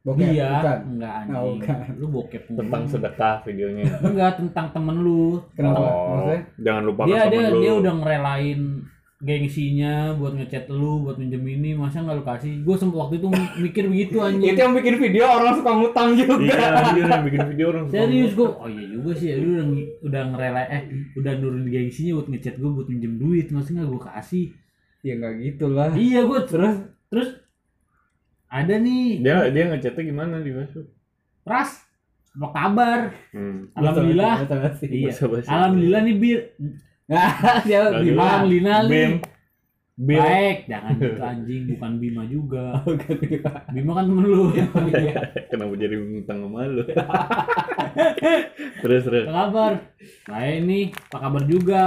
Bokep, 0.00 0.32
dia 0.32 0.48
bukan 0.56 0.78
enggak 0.96 1.12
Oh, 1.12 1.20
anjing 1.20 1.60
bukan. 1.60 1.76
lu 1.94 2.06
bokep 2.08 2.42
mulu. 2.48 2.58
tentang 2.58 2.82
sedekah 2.88 3.36
videonya. 3.44 3.84
enggak 4.00 4.32
tentang 4.34 4.66
temen 4.70 4.96
lu 4.96 5.44
kenapa 5.52 5.76
Oh, 5.78 5.92
maksudnya 6.16 6.40
jangan 6.56 6.82
lupakan 6.82 7.06
dia 7.06 7.20
temen 7.20 7.32
dia 7.36 7.50
lu. 7.50 7.60
dia 7.60 7.72
udah 7.76 7.92
ngerelain 8.00 8.60
gengsinya 9.20 10.16
buat 10.16 10.32
ngechat 10.32 10.72
lu 10.72 11.04
buat 11.04 11.20
minjem 11.20 11.44
ini 11.44 11.76
masa 11.76 12.00
nggak 12.00 12.16
lu 12.16 12.24
kasih? 12.24 12.64
Gue 12.64 12.76
sempet 12.80 12.96
waktu 12.96 13.14
itu 13.20 13.28
mikir 13.60 13.84
begitu 13.92 14.16
anjing. 14.24 14.56
Itu 14.56 14.60
yang 14.64 14.72
bikin 14.72 14.96
video 14.96 15.24
orang 15.28 15.52
suka 15.60 15.70
ngutang 15.76 16.08
juga. 16.16 16.34
Iya, 16.40 16.66
anjir 16.80 17.04
yang 17.04 17.24
bikin 17.28 17.40
video 17.52 17.66
orang 17.68 17.84
suka 17.84 17.96
serius 18.00 18.32
gue 18.32 18.48
oh 18.48 18.68
iya 18.68 18.84
juga 18.88 19.10
sih 19.12 19.26
ya 19.28 19.36
lu 19.36 19.48
udah 19.52 19.66
udah 20.08 20.22
ngerela 20.32 20.62
eh 20.72 20.82
udah 21.20 21.32
nurunin 21.36 21.68
gengsinya 21.68 22.12
buat 22.16 22.28
ngechat 22.32 22.54
gue 22.56 22.70
buat 22.72 22.86
minjem 22.88 23.14
duit 23.20 23.46
masa 23.52 23.68
nggak 23.76 23.88
gue 23.92 24.02
kasih? 24.08 24.46
Ya 25.04 25.12
nggak 25.20 25.32
gitu 25.44 25.66
lah. 25.68 25.92
Iya 25.92 26.20
gue 26.24 26.40
terus? 26.48 26.74
terus 27.12 27.28
ada 28.48 28.74
nih. 28.80 29.20
Dia 29.20 29.52
dia 29.52 29.64
ngechatnya 29.68 30.02
gimana 30.08 30.40
di 30.40 30.50
Facebook? 30.56 30.88
ras 31.44 31.70
apa 32.30 32.48
kabar? 32.54 33.00
Hmm. 33.34 33.68
alhamdulillah. 33.74 34.46
betul, 34.46 34.58
betul. 34.62 34.86
iya. 34.88 35.10
Basa-basi. 35.10 35.48
alhamdulillah 35.50 36.00
nih 36.06 36.14
bir 36.16 36.38
dia 37.68 37.80
Bima. 37.98 38.46
nih 38.46 38.60
Bim. 38.86 39.12
Bim. 40.00 40.16
baik 40.16 40.58
jangan 40.64 40.92
gitu 40.96 41.20
anjing 41.30 41.62
bukan 41.76 41.92
Bima 42.00 42.22
juga 42.24 42.64
Bima. 43.20 43.52
Kan 43.66 43.74
temen 44.06 44.24
lu 44.24 44.48
Kenapa 45.50 45.74
jadi 45.76 45.94
ngutang 45.98 46.38
sama 46.46 46.64
lu? 46.70 46.82
terus 48.80 49.02
terus. 49.04 49.26
apa 49.28 49.34
kabar 49.50 49.72
baik 50.30 50.58
nih 50.64 50.84
apa 50.94 51.18
kabar 51.18 51.42
juga 51.44 51.82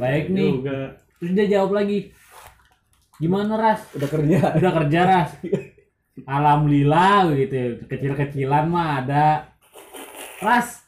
baik 0.00 0.32
nih 0.32 0.50
Juga. 0.58 0.80
terus 1.20 1.30
dia 1.36 1.46
jawab 1.46 1.70
lagi 1.76 1.98
gimana 3.20 3.52
ras 3.54 3.84
udah 3.92 4.08
kerja 4.08 4.38
udah 4.56 4.72
kerja 4.80 5.00
ras 5.04 5.30
alhamdulillah 6.24 7.28
gitu 7.36 7.84
kecil-kecilan 7.84 8.64
mah 8.66 9.04
ada 9.04 9.24
ras 10.40 10.82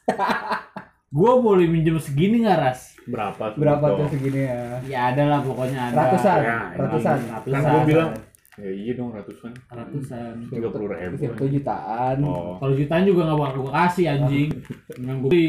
gua 1.13 1.37
boleh 1.37 1.65
minjem 1.65 1.95
segini 1.95 2.41
nggak 2.41 2.57
ras? 2.59 2.97
Berapa? 3.03 3.53
berapa 3.53 3.85
sebut 3.85 3.99
tuh 3.99 4.09
segini 4.11 4.41
ya? 4.43 4.61
Ya 4.83 4.99
ada 5.11 5.23
lah 5.27 5.39
pokoknya 5.39 5.79
ada. 5.85 5.95
Ratusan 6.01 6.37
Ya, 6.39 6.57
ratusan. 6.73 7.17
ratusan 7.29 7.53
Kan 7.53 7.61
gua 7.63 7.81
bilang, 7.83 8.09
ya 8.55 8.69
iya 8.71 8.91
dong 8.93 9.11
ratusan. 9.11 9.51
ratusan. 9.67 10.33
Tiga 10.47 10.67
puluh 10.67 10.87
ribu. 10.89 11.15
satu 11.19 11.45
jutaan? 11.45 12.15
Oh. 12.19 12.55
kalau 12.57 12.73
jutaan 12.73 13.03
juga 13.03 13.21
nggak 13.25 13.39
bakal 13.39 13.59
gua 13.61 13.73
kasih 13.83 14.05
anjing. 14.09 14.49
Yang 15.05 15.17
gua 15.19 15.29
beli 15.29 15.47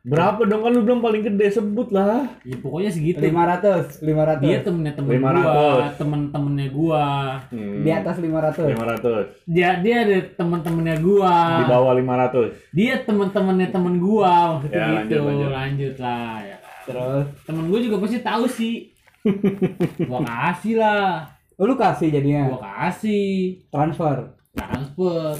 Berapa 0.00 0.48
dong? 0.48 0.64
Kan 0.64 0.72
lu 0.72 0.80
bilang 0.80 1.04
paling 1.04 1.20
gede 1.20 1.60
sebut 1.60 1.92
lah. 1.92 2.24
ya 2.40 2.56
pokoknya 2.56 2.88
segitu. 2.88 3.20
lima 3.20 3.44
ratus 3.44 4.00
lima 4.00 4.24
dia 4.40 4.56
ratus 4.56 4.64
temennya 4.64 4.92
temen 4.96 5.10
500. 5.12 5.44
gua 5.44 5.86
temen-temennya 6.00 6.68
gua. 6.72 7.04
Hmm. 7.52 7.84
di 7.84 7.90
atas 7.92 8.16
lima 8.16 8.38
ratus. 8.40 8.64
lima 8.72 8.84
ratus. 8.88 9.24
dia 9.44 9.68
dia 9.84 9.96
ada 10.08 10.16
temen-temennya 10.40 10.96
gua. 11.04 11.36
Di 11.60 11.64
bawah 11.68 11.92
lima 11.92 12.14
ratus. 12.16 12.48
dia 12.72 12.94
temen-temennya 13.04 13.68
temen 13.68 13.94
gua 14.00 14.56
maksudnya 14.56 14.80
Ya, 14.80 14.86
gitu 15.04 15.20
lanjut, 15.20 15.20
lanjut, 15.20 15.50
lanjut. 15.52 15.94
lah 16.00 16.34
ya. 16.48 16.56
terus? 16.88 17.24
Temen 17.44 17.64
gua 17.68 17.78
juga 17.84 17.96
pasti 18.00 18.18
tahu 18.24 18.44
sih. 18.48 18.74
Gua 20.08 20.24
kasih 20.24 20.80
lah. 20.80 21.28
Oh, 21.60 21.68
lu 21.68 21.76
kasih 21.76 22.08
jadinya? 22.08 22.48
Gua 22.56 22.64
kasih. 22.64 23.60
Transfer? 23.68 24.32
Transfer. 24.56 25.36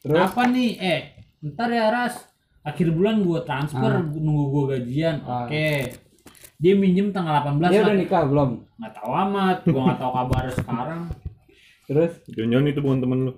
Terus? 0.00 0.16
Apa 0.32 0.48
nih? 0.48 0.80
Eh 0.80 1.00
ntar 1.44 1.68
ya 1.68 1.92
ras 1.92 2.24
akhir 2.64 2.86
bulan 2.90 3.20
gua 3.20 3.40
transfer 3.40 3.92
Ah. 3.92 4.02
nunggu 4.02 4.44
gua 4.48 4.64
gajian 4.72 5.20
Ah. 5.22 5.44
oke 5.44 5.68
dia 6.56 6.72
minjem 6.72 7.10
tanggal 7.10 7.44
18 7.44 7.68
dia 7.68 7.80
udah 7.82 7.94
nikah 7.94 8.22
belum 8.24 8.50
nggak 8.74 8.92
tahu 8.94 9.10
amat 9.22 9.56
gua 9.64 9.80
nggak 9.84 10.00
tahu 10.00 10.12
kabar 10.14 10.42
sekarang 10.50 11.02
terus 11.84 12.12
Jangan 12.26 12.64
itu 12.64 12.80
bukan 12.80 12.98
temen 12.98 13.18
lu. 13.22 13.32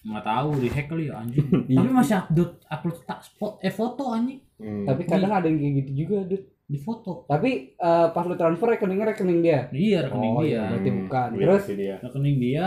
nggak 0.00 0.24
tahu 0.24 0.48
di 0.56 0.68
hack 0.68 0.86
kali 0.86 1.04
ya 1.04 1.18
anjing 1.18 1.46
tapi 1.76 1.90
masih 1.90 2.14
upload 2.16 2.50
upload 2.64 2.98
tak 3.04 3.20
spot 3.20 3.58
eh 3.60 3.70
foto 3.70 4.04
anjing 4.08 4.40
Hmm. 4.58 4.82
tapi 4.82 5.02
kadang 5.04 5.30
ada 5.32 5.46
yang 5.46 5.54
kayak 5.56 5.74
gitu 5.80 5.90
juga 5.96 6.18
Dut. 6.24 6.42
di 6.64 6.74
foto 6.76 7.22
tapi 7.24 7.50
eh, 7.72 8.06
pas 8.08 8.22
lu 8.22 8.34
transfer 8.34 8.66
rekeningnya 8.68 9.06
rekening 9.08 9.38
dia 9.38 9.70
iya 9.70 10.02
rekening 10.02 10.32
Oh, 10.32 10.42
dia 10.42 10.50
iya. 10.50 10.62
berarti 10.68 10.90
bukan. 10.92 11.28
Iya, 11.30 11.38
Terus? 11.40 11.62
dia. 11.72 11.94
rekening 12.00 12.36
dia 12.36 12.64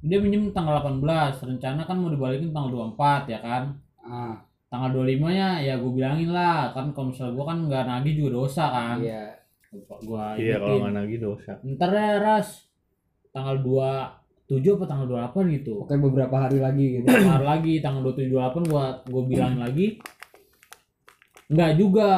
dia 0.00 0.18
minjem 0.18 0.48
tanggal 0.50 0.76
18 0.78 1.00
rencana 1.42 1.80
kan 1.82 1.96
mau 1.96 2.08
dibalikin 2.08 2.48
tanggal 2.50 2.70
24 2.92 3.28
ya 3.28 3.38
kan 3.38 3.62
ah. 4.02 4.34
Tanggal 4.70 5.02
25 5.02 5.34
nya 5.34 5.58
ya 5.58 5.74
gue 5.76 5.90
bilangin 5.90 6.30
lah. 6.30 6.70
Kan 6.70 6.94
kalau 6.94 7.10
misalnya 7.10 7.34
gue 7.34 7.46
kan 7.46 7.58
nggak 7.66 7.84
nagih 7.90 8.14
juga 8.14 8.30
dosa 8.38 8.64
kan. 8.70 8.96
Iya. 9.02 9.24
Gue 10.02 10.24
Iya 10.38 10.56
kalau 10.58 10.76
nggak 10.86 10.94
nagih 10.94 11.18
dosa. 11.18 11.52
ntar 11.66 11.90
ya 11.90 12.22
ras. 12.22 12.48
Tanggal 13.34 13.58
27 13.62 14.78
apa 14.78 14.84
tanggal 14.86 15.06
28 15.10 15.56
gitu. 15.58 15.72
Oke 15.82 15.98
beberapa 15.98 16.36
hari 16.38 16.58
lagi 16.62 16.84
gitu. 17.02 17.06
Bentar 17.06 17.42
lagi 17.42 17.82
tanggal 17.82 18.02
27 18.14 18.30
28 18.30 18.70
gua 18.70 18.84
gue 19.02 19.22
bilangin 19.26 19.58
lagi. 19.58 19.86
Enggak 21.50 21.72
juga. 21.74 22.10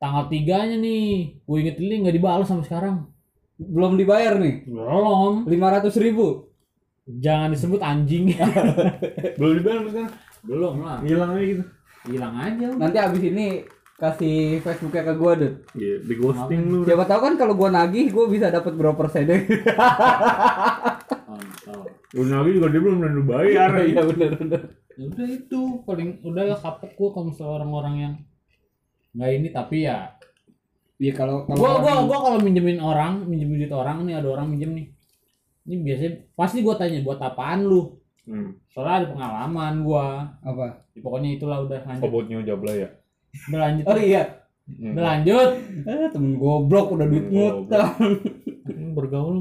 Tanggal 0.00 0.32
3 0.32 0.68
nya 0.72 0.76
nih 0.80 1.04
gue 1.44 1.56
ingetin 1.60 2.04
nggak 2.04 2.16
dibalas 2.16 2.48
sampai 2.48 2.64
sekarang. 2.68 3.08
Belum 3.60 3.96
dibayar 3.96 4.40
nih? 4.40 4.64
Belum. 4.64 5.44
lima 5.44 5.68
ratus 5.68 6.00
ribu? 6.00 6.48
Jangan 7.04 7.52
disebut 7.52 7.80
anjing. 7.80 8.32
Belum 9.40 9.52
dibayar 9.60 9.84
kan? 9.92 10.08
Belum 10.46 10.74
lah 10.80 10.98
Hilang 11.04 11.30
aja 11.36 11.44
gitu. 11.44 11.64
hilang 12.08 12.34
aja 12.36 12.64
udah. 12.72 12.80
nanti 12.80 12.96
abis 12.96 13.22
ini 13.28 13.46
kasih 14.00 14.64
Facebooknya 14.64 15.12
ke 15.12 15.14
gua 15.20 15.36
deh. 15.36 15.52
Iya, 15.76 16.00
di 16.00 16.14
ghosting 16.16 16.72
lu. 16.72 16.80
Siapa 16.88 17.04
tahu 17.04 17.20
kan 17.20 17.34
kalau 17.36 17.52
gua 17.52 17.68
nagih 17.68 18.08
gua 18.08 18.32
bisa 18.32 18.48
dapat 18.48 18.72
berapa 18.72 18.96
persennya. 18.96 19.44
Kontol. 21.28 21.84
Lu 22.16 22.22
lagi 22.24 22.50
juga 22.56 22.68
dia 22.72 22.80
belum 22.80 22.98
tentu 23.04 23.22
bayar. 23.28 23.68
Iya 23.92 24.00
benar 24.08 24.32
benar. 24.40 24.62
Ya 24.96 25.04
udah 25.04 25.28
itu 25.28 25.60
paling 25.84 26.24
udah 26.24 26.42
ya 26.48 26.56
kapok 26.56 26.92
gua 26.96 27.08
kalau 27.12 27.26
misalnya 27.28 27.52
orang-orang 27.60 27.94
yang 28.00 28.14
nggak 29.12 29.30
ini 29.36 29.48
tapi 29.52 29.76
ya 29.84 30.16
Iya 31.00 31.12
kalau 31.16 31.44
kalau 31.44 31.60
gua 31.60 31.70
gua 31.80 31.94
gua 32.08 32.18
kalau 32.24 32.38
minjemin 32.40 32.80
orang 32.80 33.24
minjemin 33.28 33.64
duit 33.64 33.72
orang 33.72 34.04
nih 34.08 34.16
ada 34.16 34.28
orang 34.32 34.48
minjem 34.48 34.72
nih 34.76 34.86
ini 35.68 35.74
biasanya 35.84 36.12
pasti 36.36 36.64
gua 36.64 36.76
tanya 36.80 37.04
buat 37.04 37.20
apaan 37.20 37.68
lu 37.68 37.99
Hmm. 38.30 38.54
soalnya 38.64 38.94
ada 38.96 39.06
pengalaman 39.10 39.82
gua 39.82 40.06
apa? 40.40 40.86
Ya, 40.94 41.02
pokoknya 41.02 41.30
itulah 41.34 41.58
udah 41.60 41.82
lanjut 41.82 42.00
Kobotnya 42.00 42.46
jabla 42.46 42.72
ya. 42.72 42.88
udah 43.50 43.60
lanjut 43.60 43.84
Oh 43.84 43.98
iya. 43.98 44.22
Hmm. 44.70 44.94
udah 44.94 45.04
lanjut 45.04 45.48
Eh, 45.82 46.08
temen 46.08 46.32
goblok 46.36 46.94
udah 46.94 47.06
duit 47.06 47.26
Temen 47.26 47.34
ngutang. 47.34 47.90
Hmm, 48.62 48.90
Bergaul 48.92 49.34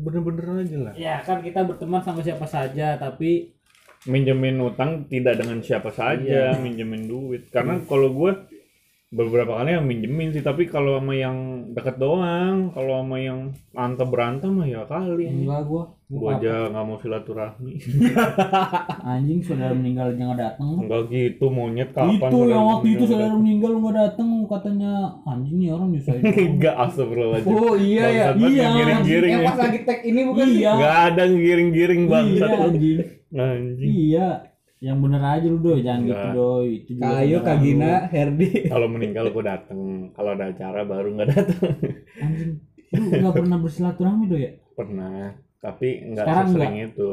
bener-bener 0.00 0.62
aja 0.62 0.78
lah. 0.80 0.92
ya 0.94 1.14
kan 1.20 1.42
kita 1.42 1.60
berteman 1.60 1.98
sama 2.00 2.22
siapa 2.22 2.46
saja 2.46 2.94
tapi 2.94 3.50
Minjemin 4.04 4.62
utang 4.62 5.02
tidak 5.04 5.34
dengan 5.34 5.58
siapa 5.58 5.90
saja, 5.90 6.54
minjemin 6.56 7.10
duit. 7.10 7.50
Karena 7.50 7.82
kalau 7.82 8.14
gue 8.14 8.30
beberapa 9.08 9.54
kali 9.54 9.70
yang 9.70 9.84
minjemin 9.84 10.28
sih, 10.28 10.40
tapi 10.40 10.66
kalau 10.66 10.98
sama 10.98 11.14
yang 11.14 11.36
deket 11.70 11.94
doang, 11.96 12.68
kalau 12.70 13.00
sama 13.00 13.16
yang 13.16 13.40
anta 13.72 14.02
berantem 14.02 14.50
mah 14.50 14.64
ya 14.64 14.82
kali. 14.82 15.26
enggak 15.26 15.62
gua 15.64 15.94
Gue 16.06 16.18
gua 16.20 16.30
aja 16.36 16.70
nggak 16.70 16.84
mau 16.84 16.96
silaturahmi. 16.96 17.72
anjing 19.10 19.40
saudara 19.40 19.72
meninggal 19.72 20.06
aja 20.08 20.22
nggak 20.24 20.38
datang 20.40 20.68
Enggak 20.78 21.02
gitu 21.08 21.46
monyet 21.48 21.90
kapan? 21.90 22.14
itu 22.14 22.26
saudara 22.28 22.50
yang 22.52 22.66
waktu 22.68 22.86
itu 22.88 23.04
saudara 23.04 23.34
meninggal 23.34 23.72
nggak 23.76 23.94
datang 23.96 24.28
katanya 24.44 24.92
anjing 25.24 25.56
nih 25.56 25.68
orang 25.68 25.88
nyusahin 25.88 26.22
Enggak 26.52 26.74
astagfirullahaladzim. 26.80 27.50
Oh 27.52 27.74
iya 27.76 28.04
ya. 28.06 28.24
Banget 28.32 28.50
Iya. 28.52 28.66
ngiring-giring 28.70 29.30
Yang 29.32 29.42
ya. 29.42 29.48
pas 29.48 29.58
lagi 29.60 29.78
tag 29.82 30.00
ini 30.04 30.20
bukan 30.24 30.46
sih? 30.46 30.54
iya 30.56 30.70
Enggak 30.72 30.96
ada 31.04 31.22
ngiring-giring 31.26 32.02
bangsat. 32.06 32.48
iya 32.48 32.58
anjing 32.60 32.98
Anjing. 33.28 33.88
iya 33.90 34.28
yang 34.78 35.00
bener 35.00 35.18
aja 35.18 35.46
lu 35.48 35.56
doi 35.56 35.80
jangan 35.80 36.00
Enggak. 36.04 36.16
gitu 36.20 36.28
doi 36.32 36.68
itu 36.76 36.90
juga 37.00 37.08
Kayu 37.16 37.38
Kagina 37.40 37.86
lu. 37.88 38.08
Herdi. 38.12 38.48
Kalau 38.72 38.86
meninggal 38.86 39.26
gue 39.32 39.44
dateng. 39.44 39.80
Kalau 40.12 40.30
ada 40.32 40.44
acara 40.52 40.80
baru 40.84 41.08
nggak 41.16 41.28
datang. 41.32 41.72
anjing 42.24 42.52
lu 42.92 43.16
nggak 43.18 43.36
pernah 43.36 43.58
bersilaturahmi 43.58 44.24
doi 44.26 44.42
ya 44.42 44.52
Pernah. 44.72 45.32
Tapi 45.58 45.88
nggak 46.12 46.24
Sekarang 46.24 46.46
sesering 46.52 46.76
itu. 46.84 47.12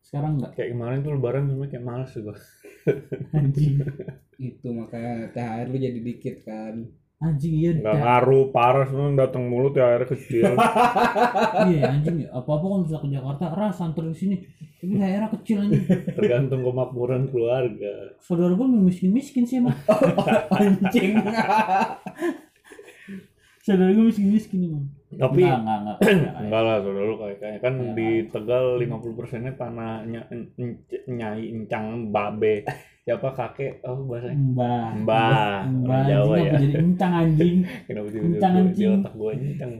sekarang 0.00 0.32
enggak 0.40 0.50
Kayak 0.56 0.68
kemarin 0.72 0.98
tuh 1.00 1.12
lebaran 1.12 1.42
sebenarnya 1.46 1.70
kayak 1.70 1.84
males 1.84 2.12
gue. 2.16 2.36
anjing 3.30 3.74
Itu 4.40 4.68
makanya 4.72 5.12
THR 5.30 5.66
lu 5.68 5.76
jadi 5.76 6.00
dikit 6.00 6.36
kan. 6.42 6.74
Anjing 7.20 7.52
iya 7.54 7.70
Nggak 7.76 7.92
ya, 7.92 8.00
ngaruh 8.00 8.44
parah 8.48 8.84
sebenarnya 8.84 9.20
datang 9.20 9.44
mulu 9.44 9.68
tuh 9.68 9.80
airnya 9.80 10.08
kecil. 10.08 10.56
iya 11.70 11.82
anjing 11.90 12.24
apa 12.26 12.48
apa 12.48 12.64
kalau 12.64 12.80
misalnya 12.80 13.02
ke 13.02 13.10
Jakarta 13.12 13.44
ras 13.52 13.78
antar 13.78 14.04
di 14.04 14.16
sini 14.16 14.36
tapi 14.76 14.96
daerah 14.96 15.28
kecil 15.30 15.56
anjing 15.60 15.84
Tergantung 16.16 16.60
kemakmuran 16.62 17.28
keluarga. 17.28 18.16
saudara 18.18 18.52
gue 18.52 18.66
miskin 18.66 19.10
miskin 19.10 19.44
sih 19.44 19.60
emang 19.60 19.76
Anjing. 20.56 21.20
saudara 23.60 23.90
gue 23.90 24.04
miskin 24.06 24.28
miskin 24.30 24.60
emang 24.64 24.84
Tapi 25.10 25.42
enggak 25.42 25.58
enggak 25.58 25.78
enggak, 25.80 25.96
enggak. 26.06 26.34
enggak 26.38 26.62
lah 26.62 26.76
saudara 26.78 27.02
lu 27.04 27.16
kayak 27.18 27.58
kan 27.58 27.74
Ya. 27.74 27.92
di 27.98 28.08
Tegal 28.26 28.64
50 28.78 29.18
persennya 29.18 29.52
tanahnya 29.54 30.20
nyai 31.08 31.44
encang 31.50 31.84
babe. 32.08 32.62
Siapa 33.00 33.28
kakek? 33.32 33.82
Oh 33.82 34.06
bahasanya. 34.06 34.38
Mbah. 34.38 34.88
Mbah. 35.02 35.58
Mbah. 35.66 35.88
Orang 35.88 36.06
Jawa 36.06 36.34
anjing 36.36 36.46
ya. 36.46 36.58
jadi 36.60 36.74
encang 36.78 37.12
anjing. 37.12 37.56
Kenapa 37.88 38.08
sih 38.08 38.20
Encang, 38.20 38.52
di 38.52 38.60
anjing. 38.62 38.90
otak 38.96 39.14
gue 39.14 39.30
encang? 39.34 39.72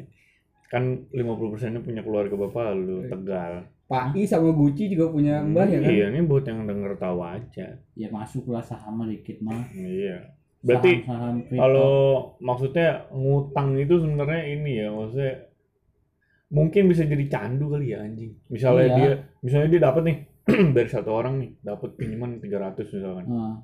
Kan 0.66 0.82
50 1.10 1.52
persennya 1.52 1.80
punya 1.80 2.02
keluarga 2.02 2.34
bapak 2.36 2.64
lu 2.74 3.06
Tegal. 3.06 3.52
Pak 3.86 4.14
I 4.14 4.22
sama 4.22 4.50
Gucci 4.50 4.86
juga 4.86 5.10
punya 5.10 5.42
mbah 5.42 5.66
ya 5.66 5.82
kan? 5.82 5.90
Iya, 5.90 6.04
ini 6.10 6.22
buat 6.22 6.46
yang 6.46 6.62
denger 6.62 6.94
tahu 6.94 7.18
aja. 7.20 7.74
Ya 7.92 8.08
masuklah 8.08 8.62
saham 8.62 9.02
dikit 9.04 9.42
mah. 9.42 9.66
Iya. 9.74 10.30
Berarti 10.60 10.92
kalau 11.50 11.92
maksudnya 12.38 13.08
ngutang 13.10 13.80
itu 13.80 13.96
sebenarnya 13.96 14.42
ini 14.44 14.70
ya, 14.76 14.88
maksudnya 14.92 15.32
mungkin 16.50 16.82
bisa 16.90 17.06
jadi 17.06 17.24
candu 17.26 17.72
kali 17.72 17.94
ya 17.94 18.04
anjing. 18.04 18.36
Misalnya 18.48 18.86
Iya. 18.86 18.96
dia 18.96 19.10
misalnya 19.40 19.68
dia 19.72 19.80
dapat 19.80 20.02
nih 20.04 20.18
dari 20.76 20.88
satu 20.90 21.10
orang 21.10 21.34
nih, 21.40 21.50
dapat 21.62 21.90
pinjaman 21.96 22.38
300 22.38 22.92
misalkan. 22.92 23.24
Nah, 23.26 23.56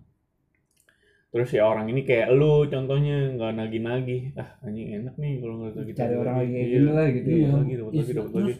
Terus 1.27 1.53
ya 1.53 1.69
orang 1.69 1.93
ini 1.93 2.01
kayak 2.01 2.33
lu 2.33 2.65
contohnya 2.65 3.29
nggak 3.37 3.53
nagih-nagih. 3.61 4.33
Ah, 4.41 4.57
anjing 4.65 4.89
enak 4.97 5.21
nih 5.21 5.37
kalau 5.37 5.55
nggak 5.61 5.85
gitu. 5.85 5.99
Cari 6.01 6.15
orang 6.17 6.35
lagi 6.41 6.51
kayak 6.55 6.65
Iya. 6.65 6.79
gini 6.81 6.91
lah 6.97 7.07
gitu. 7.13 7.29
Iya. 7.29 7.45
Dapat 7.45 7.61
lagi, 7.61 7.75
dapat 7.77 7.93
lagi, 7.93 8.13
dapat 8.17 8.33
lagi. 8.33 8.55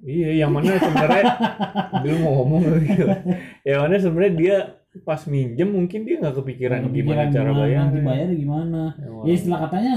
Iya, 0.00 0.28
yang 0.32 0.50
mana 0.52 0.70
sebenarnya 0.76 1.24
mau 2.24 2.32
ngomong 2.40 2.60
gitu. 2.84 3.04
Yang 3.68 3.78
mana 3.80 3.94
sebenarnya 3.96 4.34
dia 4.36 4.56
pas 5.00 5.22
minjem 5.24 5.70
mungkin 5.70 6.02
dia 6.02 6.18
nggak 6.18 6.42
kepikiran, 6.42 6.90
gimana 6.90 7.30
cara 7.30 7.50
bayar. 7.54 7.86
Nanti 7.86 8.00
bayar 8.02 8.28
gimana? 8.32 8.82
Ya 9.22 9.32
istilah 9.32 9.58
katanya 9.62 9.94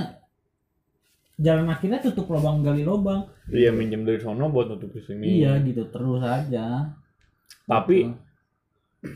jalan 1.34 1.66
akhirnya 1.66 2.00
tutup 2.00 2.30
lubang 2.30 2.62
gali 2.62 2.86
lubang. 2.86 3.26
Iya 3.50 3.74
minjem 3.74 4.06
dari 4.06 4.22
sono 4.22 4.48
buat 4.48 4.70
nutup 4.70 4.94
sini. 5.02 5.42
Iya 5.42 5.58
gitu 5.66 5.90
terus 5.90 6.22
aja. 6.22 6.94
Tapi 7.66 7.98
Gitu. 8.06 8.16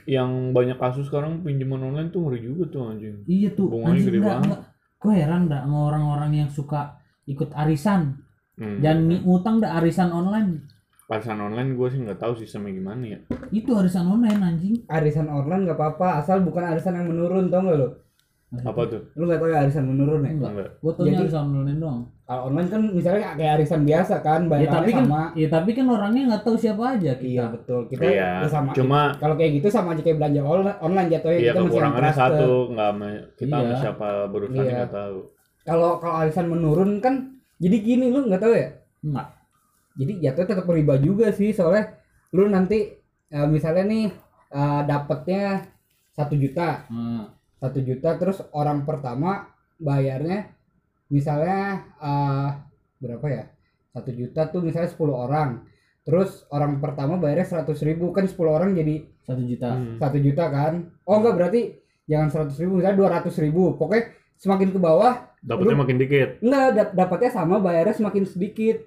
yang 0.04 0.52
banyak 0.52 0.76
kasus 0.76 1.08
sekarang 1.08 1.46
pinjaman 1.46 1.80
online 1.80 2.12
tuh 2.12 2.28
ngeri 2.28 2.44
juga 2.44 2.64
tuh 2.68 2.82
anjing. 2.92 3.24
iya 3.24 3.48
tuh 3.50 3.72
anjing 3.72 4.04
gede 4.04 4.20
enggak, 4.20 4.36
banget. 4.44 4.60
Gue 4.98 5.14
heran 5.16 5.44
dah 5.48 5.62
sama 5.64 5.78
orang-orang 5.88 6.32
yang 6.36 6.50
suka 6.50 6.98
ikut 7.24 7.54
arisan. 7.54 8.20
Hmm. 8.58 8.82
Ngi- 8.82 9.24
ngutang 9.24 9.62
dah 9.62 9.78
arisan 9.78 10.10
online. 10.12 10.66
Pasar 11.08 11.40
online 11.40 11.72
gue 11.74 11.88
sih 11.88 12.04
nggak 12.04 12.20
tahu 12.20 12.36
sistemnya 12.36 12.76
gimana 12.76 13.04
ya. 13.08 13.20
Itu 13.50 13.80
arisan 13.80 14.12
online 14.12 14.44
anjing. 14.44 14.76
Arisan 14.86 15.32
online 15.32 15.64
nggak 15.64 15.80
apa-apa, 15.80 16.20
asal 16.20 16.44
bukan 16.44 16.68
arisan 16.68 16.94
yang 16.94 17.08
menurun, 17.08 17.48
tau 17.48 17.64
nggak 17.64 17.80
lo? 17.80 17.90
Apa 18.60 18.82
tuh? 18.88 19.02
Lu 19.16 19.24
nggak 19.24 19.40
tahu 19.40 19.48
ya 19.48 19.64
arisan 19.64 19.88
menurun 19.88 20.20
ya? 20.22 20.32
Enggak. 20.36 20.52
Gue 20.78 20.92
Jadi- 21.00 21.24
arisan 21.24 21.48
online 21.48 21.80
doang. 21.80 22.04
Kalau 22.28 22.52
online 22.52 22.68
kan 22.68 22.82
misalnya 22.92 23.40
kayak 23.40 23.54
arisan 23.56 23.82
biasa 23.88 24.20
kan, 24.20 24.42
Ya 24.44 24.50
bayarannya 24.52 24.76
tapi 24.76 24.92
kan, 24.92 25.06
sama. 25.08 25.22
ya 25.32 25.48
tapi 25.48 25.70
kan 25.72 25.86
orangnya 25.88 26.22
nggak 26.28 26.44
tahu 26.44 26.56
siapa 26.60 26.84
aja 27.00 27.12
kita. 27.16 27.24
Iya 27.24 27.46
betul, 27.56 27.80
kita 27.88 28.04
Iya. 28.04 28.30
ya 28.44 28.48
sama. 28.52 28.72
Cuma 28.76 29.00
Kalau 29.16 29.36
kayak 29.40 29.52
gitu 29.56 29.68
sama 29.72 29.96
aja 29.96 30.02
kayak 30.02 30.18
belanja 30.20 30.42
online, 30.44 30.80
online 30.82 31.08
jatuhnya 31.08 31.40
iya 31.40 31.40
kita 31.40 31.48
masih 31.48 31.56
yang 31.56 31.72
kekurangannya 31.72 32.12
satu 32.14 32.48
nggak 32.68 32.90
sama 32.92 33.08
kita 33.34 33.48
sama 33.50 33.64
Iya. 33.64 33.78
siapa 33.80 34.08
berurusan 34.28 34.60
Iya. 34.60 34.76
nggak 34.76 34.92
tahu. 34.92 35.18
Kalau 35.64 35.90
kalau 36.04 36.16
arisan 36.20 36.48
menurun 36.52 36.92
kan, 37.00 37.14
jadi 37.64 37.78
gini 37.80 38.06
lu 38.12 38.28
nggak 38.28 38.44
tahu 38.44 38.52
ya? 38.52 38.70
Enggak. 39.08 39.28
Jadi 39.98 40.22
jatuhnya 40.22 40.48
tetap 40.54 40.68
riba 40.68 40.96
juga 40.98 41.34
sih, 41.34 41.50
soalnya 41.52 41.98
lu 42.32 42.46
nanti 42.48 42.94
eh, 43.28 43.48
misalnya 43.50 43.84
nih 43.84 44.06
eh, 44.52 44.82
dapatnya 44.86 45.66
satu 46.14 46.34
juta, 46.34 46.86
Nah, 46.88 47.34
satu 47.58 47.82
juta 47.82 48.14
terus 48.16 48.38
orang 48.52 48.86
pertama 48.86 49.50
bayarnya 49.78 50.54
misalnya 51.08 51.60
eh, 51.98 52.48
berapa 52.98 53.28
ya? 53.28 53.44
Satu 53.90 54.14
juta 54.14 54.46
tuh 54.48 54.62
misalnya 54.62 54.90
10 54.90 55.10
orang. 55.10 55.50
Terus 56.06 56.46
orang 56.48 56.80
pertama 56.80 57.18
bayarnya 57.18 57.50
seratus 57.50 57.82
ribu 57.82 58.14
kan 58.14 58.24
10 58.24 58.38
orang 58.48 58.72
jadi 58.72 58.96
satu 59.26 59.42
juta. 59.44 59.70
Hmm. 59.74 59.98
satu 59.98 60.18
juta 60.22 60.46
kan? 60.48 60.74
Oh 61.04 61.18
enggak 61.18 61.36
berarti 61.36 61.62
jangan 62.06 62.30
seratus 62.30 62.58
ribu 62.62 62.78
misalnya 62.78 62.96
dua 62.96 63.10
ratus 63.12 63.36
ribu. 63.42 63.76
Pokoknya 63.76 64.14
semakin 64.38 64.70
ke 64.70 64.80
bawah 64.80 65.14
Dapatnya 65.38 65.76
makin 65.76 65.98
dikit. 65.98 66.30
enggak 66.40 66.68
dap- 66.74 66.96
dapatnya 66.96 67.32
sama 67.34 67.58
bayarnya 67.58 67.96
semakin 67.96 68.24
sedikit 68.24 68.78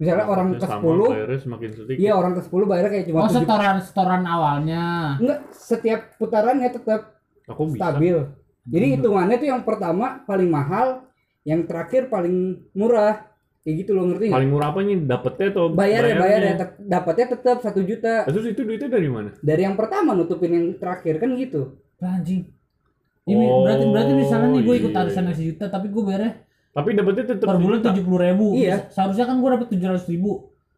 misalnya 0.00 0.24
orang 0.24 0.46
ke 0.48 0.56
Dapatnya 0.56 0.80
sama, 0.80 0.96
10 0.96 1.12
bayarnya 1.12 1.38
semakin 1.38 1.70
sedikit. 1.70 2.00
iya 2.00 2.12
orang 2.12 2.32
ke 2.32 2.42
10 2.42 2.64
bayarnya 2.64 2.90
kayak 2.90 3.06
cuma 3.06 3.18
Oh 3.18 3.28
7 3.28 3.36
setoran 3.36 3.76
setoran 3.78 4.22
awalnya. 4.24 4.84
enggak 5.16 5.38
setiap 5.52 6.00
putarannya 6.16 6.68
tetap 6.70 7.00
Aku 7.46 7.62
bisa. 7.68 7.76
stabil. 7.76 8.16
Jadi 8.62 8.84
Hmm. 8.86 8.94
hitungannya 8.96 9.36
tuh 9.36 9.48
yang 9.48 9.62
pertama 9.62 10.06
paling 10.24 10.48
mahal, 10.48 11.04
yang 11.42 11.64
terakhir 11.64 12.08
paling 12.08 12.36
murah. 12.72 13.28
Kayak 13.60 13.76
gitu 13.78 13.90
lo 13.92 14.08
ngerti? 14.08 14.32
Paling 14.32 14.48
murah 14.48 14.72
apa 14.72 14.80
nih? 14.80 15.04
Dapetnya 15.04 15.46
atau 15.50 15.64
Bayar 15.68 16.00
ya, 16.02 16.16
bayar 16.16 16.40
ya. 16.40 16.54
Dapatnya 16.78 17.26
tetap 17.30 17.60
satu 17.60 17.80
juta. 17.80 18.24
Terus 18.24 18.44
itu 18.48 18.60
duitnya 18.62 18.88
dari 18.88 19.04
mana? 19.04 19.36
Dari 19.36 19.62
yang 19.62 19.76
pertama 19.76 20.16
nutupin 20.16 20.48
yang 20.50 20.66
terakhir 20.74 21.20
kan 21.20 21.36
gitu. 21.36 21.76
Anjing. 22.00 22.48
Ini 23.22 23.44
Oh, 23.44 23.60
berarti 23.62 23.84
berarti 23.84 24.12
misalnya 24.16 24.48
nih 24.50 24.62
gue 24.64 24.74
ikut 24.80 24.90
iya. 24.90 25.00
arisan 25.04 25.24
yang 25.24 25.36
sejuta 25.36 25.68
tapi 25.68 25.86
gue 25.86 26.02
bayarnya 26.02 26.40
Tapi 26.70 26.88
dapetnya 26.92 27.24
tetap 27.28 27.46
per 27.46 27.58
bulan 27.58 27.80
tujuh 27.80 28.02
puluh 28.02 28.20
ribu. 28.20 28.46
Iya. 28.54 28.86
Seharusnya 28.88 29.24
kan 29.24 29.36
gue 29.36 29.50
dapet 29.50 29.68
tujuh 29.68 29.86
ratus 29.86 30.06
ribu. 30.06 30.32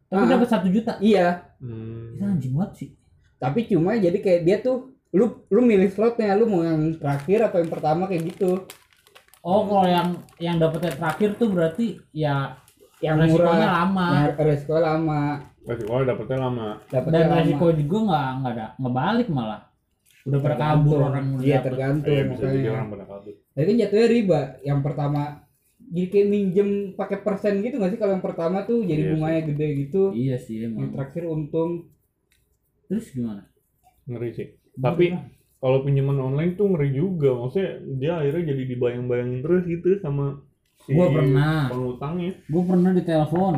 Tapi 0.05 0.23
Ah. 0.23 0.29
dapat 0.31 0.47
satu 0.47 0.67
juta. 0.67 0.97
Iya. 0.97 1.27
Hmm. 1.57 2.13
Itu 2.13 2.23
anjing 2.23 2.53
banget 2.53 2.71
sih. 2.75 2.89
Tapi 3.35 3.59
cuma 3.65 3.93
jadi 3.95 4.15
kayak 4.15 4.41
dia 4.41 4.57
tuh 4.59 4.77
lu 5.11 5.45
lu 5.47 5.61
milih 5.61 5.87
slotnya 5.87 6.33
lu 6.33 6.45
mau 6.45 6.61
yang 6.61 6.95
terakhir 6.95 7.45
atau 7.45 7.57
yang 7.57 7.69
pertama 7.69 8.05
kayak 8.05 8.25
gitu. 8.27 8.65
Oh 9.39 9.61
kalau 9.63 9.85
yang 9.85 10.09
yang 10.37 10.55
dapetnya 10.55 10.93
terakhir 10.93 11.35
tuh 11.35 11.49
berarti 11.49 11.85
ya 12.09 12.57
Yang 12.97 13.27
resikonya 13.27 13.51
murah. 13.59 13.75
lama. 13.77 14.07
Yang 14.15 14.33
resiko 14.39 14.75
lama. 14.75 15.21
Resiko 15.61 15.93
dapetnya 16.01 16.37
lama. 16.39 16.67
Dapatnya 16.87 17.13
Dan 17.13 17.27
lama. 17.27 17.37
resiko 17.37 17.65
juga 17.75 17.97
nggak 18.01 18.27
nggak 18.33 18.53
ada 18.53 18.67
nggak 18.73 18.93
balik 18.95 19.27
malah. 19.29 19.61
Udah 20.23 20.39
pada 20.39 20.55
kabur 20.55 20.97
orang 21.03 21.25
udah 21.35 21.43
Iya 21.43 21.57
tergantung. 21.59 22.09
Iya, 22.09 22.23
bisa 22.25 22.45
jadi 22.47 22.69
orang 22.71 22.87
pada 22.89 23.03
kabur. 23.03 23.33
Tapi 23.51 23.63
kan 23.63 23.75
jatuhnya 23.77 24.07
riba. 24.07 24.39
Yang 24.63 24.79
pertama 24.81 25.21
jadi 25.93 26.07
kayak 26.09 26.27
minjem 26.27 26.69
pakai 26.93 27.21
persen 27.21 27.61
gitu 27.61 27.77
nggak 27.77 27.93
sih 27.93 27.99
kalau 28.01 28.17
yang 28.17 28.25
pertama 28.25 28.65
tuh 28.65 28.81
jadi 28.81 28.97
Iya 28.99 29.11
bunganya 29.13 29.41
gede 29.45 29.67
gitu. 29.79 30.01
Iya 30.09 30.35
sih 30.35 30.55
Yang 30.59 30.73
emang. 30.73 30.91
terakhir 30.91 31.23
untung. 31.23 31.71
Terus 32.89 33.05
gimana? 33.13 33.45
Ngeri 34.03 34.29
sih. 34.33 34.47
Tapi 34.73 35.13
kalau 35.55 35.85
pinjaman 35.85 36.17
online 36.17 36.57
tuh 36.57 36.67
ngeri 36.67 36.89
juga. 36.91 37.37
Maksudnya 37.37 37.71
dia 37.95 38.11
akhirnya 38.17 38.51
jadi 38.51 38.63
dibayang-bayangin 38.67 39.39
terus 39.39 39.63
gitu 39.63 39.87
sama 40.01 40.41
si 40.81 40.91
Gua 40.91 41.07
pernah. 41.07 41.69
pengutangnya. 41.69 42.31
gue 42.41 42.63
pernah 42.65 42.91
ditelepon. 42.91 43.55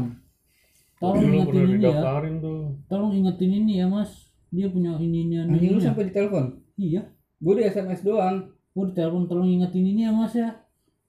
Tolong 0.95 1.23
Dulu 1.23 1.33
ingetin 1.33 1.63
ini 1.71 1.83
ya. 1.83 2.03
tuh. 2.37 2.59
Tolong 2.85 3.11
ingetin 3.15 3.51
ini 3.53 3.73
ya 3.79 3.87
mas. 3.87 4.11
Dia 4.51 4.67
punya 4.67 4.95
ini 4.95 5.23
ini 5.23 5.35
Anjing 5.39 5.71
lu 5.71 5.79
ini. 5.79 5.83
sampai 5.83 6.03
ditelepon. 6.11 6.45
Iya. 6.75 7.01
Gue 7.39 7.53
di 7.55 7.63
SMS 7.63 8.03
doang. 8.03 8.51
Gue 8.71 8.91
ditelepon 8.91 9.23
tolong 9.25 9.47
ingetin 9.47 9.87
ini 9.87 10.03
ya 10.03 10.11
mas 10.11 10.35
ya. 10.35 10.51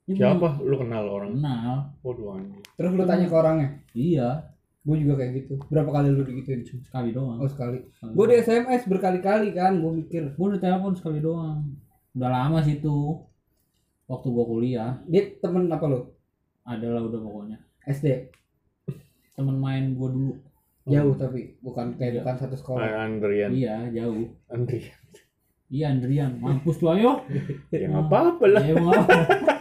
Siapa? 0.07 0.63
Lu 0.63 0.79
kenal 0.79 1.05
orang? 1.05 1.35
Kenal. 1.35 1.75
Waduh 2.01 2.39
anjing. 2.39 2.63
Terus 2.79 2.91
lu 2.95 3.03
tanya 3.03 3.27
ke 3.27 3.35
orangnya. 3.35 3.69
Iya. 3.91 4.31
Gue 4.87 5.03
juga 5.03 5.19
kayak 5.19 5.33
gitu. 5.35 5.55
Berapa 5.67 5.91
kali 5.91 6.15
lu 6.15 6.23
digituin? 6.23 6.63
Sekali 6.63 7.11
doang. 7.11 7.43
Oh 7.43 7.51
sekali. 7.51 7.83
Gue 8.15 8.25
di 8.31 8.39
SMS 8.39 8.87
berkali-kali 8.87 9.51
kan. 9.51 9.83
Gue 9.83 9.91
mikir 9.93 10.39
Gue 10.39 10.55
ditelepon 10.55 10.95
sekali 10.95 11.19
doang. 11.19 11.75
Udah 12.15 12.31
lama 12.31 12.63
sih 12.63 12.79
itu. 12.79 13.19
Waktu 14.07 14.29
gue 14.31 14.45
kuliah. 14.47 15.03
dia 15.05 15.27
temen 15.43 15.67
apa 15.67 15.91
lu? 15.91 16.07
Adalah 16.63 17.03
udah 17.03 17.19
pokoknya. 17.19 17.59
SD. 17.83 18.31
Temen 19.35 19.59
main 19.59 19.91
gue 19.91 20.07
dulu. 20.09 20.33
Jauh 20.87 21.19
tapi 21.19 21.59
bukan 21.59 21.91
Iya. 21.91 21.99
kayak 21.99 22.13
bukan 22.23 22.37
satu 22.39 22.55
sekolah. 22.55 22.87
Ah, 22.87 23.11
Andrian. 23.11 23.51
Iya 23.51 23.91
jauh. 23.91 24.31
Andrian. 24.47 24.95
Iya 25.67 25.91
Andrian. 25.91 26.39
Mampus 26.39 26.79
lu 26.79 26.95
ayo. 26.95 27.27
Ya 27.75 27.91
nggak 27.91 28.07
apa-apa 28.07 28.45
lah. 28.47 28.63
Ya 28.63 28.79
apa? 28.79 28.95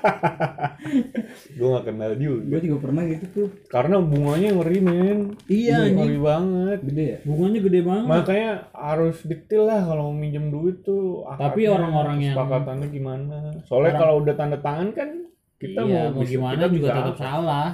Gue 1.57 1.67
gak 1.75 1.85
kenal 1.87 2.11
juga. 2.19 2.39
Gue 2.45 2.59
juga 2.61 2.77
pernah 2.89 3.03
gitu 3.07 3.25
tuh. 3.31 3.47
Karena 3.67 3.97
bunganya 4.01 4.49
ngeri 4.55 4.79
men. 4.81 5.19
Iya 5.49 5.89
anjing. 5.89 5.95
Ngeri 5.97 6.17
banget. 6.21 6.79
Gede 6.85 7.05
ya? 7.05 7.17
Bunganya 7.25 7.59
gede 7.63 7.79
banget. 7.81 8.09
Makanya 8.11 8.51
harus 8.71 9.17
detail 9.25 9.63
lah 9.65 9.81
kalau 9.85 10.13
minjem 10.13 10.51
duit 10.53 10.85
tuh. 10.85 11.25
Tapi 11.25 11.67
orang-orang 11.69 12.17
yang- 12.21 12.37
kesepakatannya 12.37 12.87
gimana? 12.91 13.37
Soalnya 13.65 13.95
Orang- 13.95 14.01
kalau 14.01 14.15
udah 14.21 14.35
tanda 14.37 14.57
tangan 14.61 14.89
kan 14.93 15.09
kita 15.55 15.79
iya, 15.87 16.11
mau, 16.11 16.19
mau 16.19 16.27
gimana 16.27 16.63
kita 16.67 16.73
juga 16.75 16.87
tetap 16.91 17.17
salah. 17.17 17.69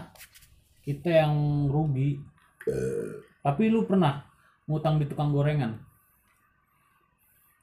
Kita 0.82 1.10
yang 1.10 1.68
rugi. 1.68 2.22
Tapi 3.42 3.64
lu 3.74 3.90
pernah 3.90 4.22
ngutang 4.70 5.02
di 5.02 5.06
tukang 5.10 5.34
gorengan? 5.34 5.82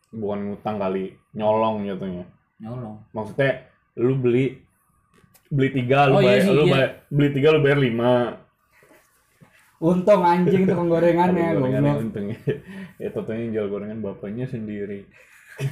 Bukan 0.09 0.39
ngutang 0.51 0.81
kali, 0.81 1.13
nyolong 1.37 1.85
jatuhnya. 1.85 2.25
Nyolong. 2.59 2.97
Maksudnya 3.15 3.68
lu 3.99 4.15
beli 4.15 4.63
beli 5.51 5.69
tiga 5.75 6.07
lu 6.07 6.15
Oh, 6.17 6.23
iya 6.23 6.39
bayar, 6.39 6.43
sih, 6.45 6.53
lu 6.53 6.63
iya. 6.63 6.73
bayar- 6.73 6.95
beli 7.09 7.29
tiga 7.33 7.49
lu 7.51 7.61
bayar 7.61 7.79
lima. 7.79 8.15
Untung 9.79 10.23
anjing 10.23 10.67
tukang 10.67 10.89
gorengannya 10.93 11.55
gorengannya 11.55 11.93
untung. 11.99 12.27
Ya 12.99 13.15
ya 13.15 13.31
yang 13.31 13.51
jual 13.55 13.67
gorengan 13.71 14.03
bapaknya 14.03 14.47
sendiri. 14.47 15.07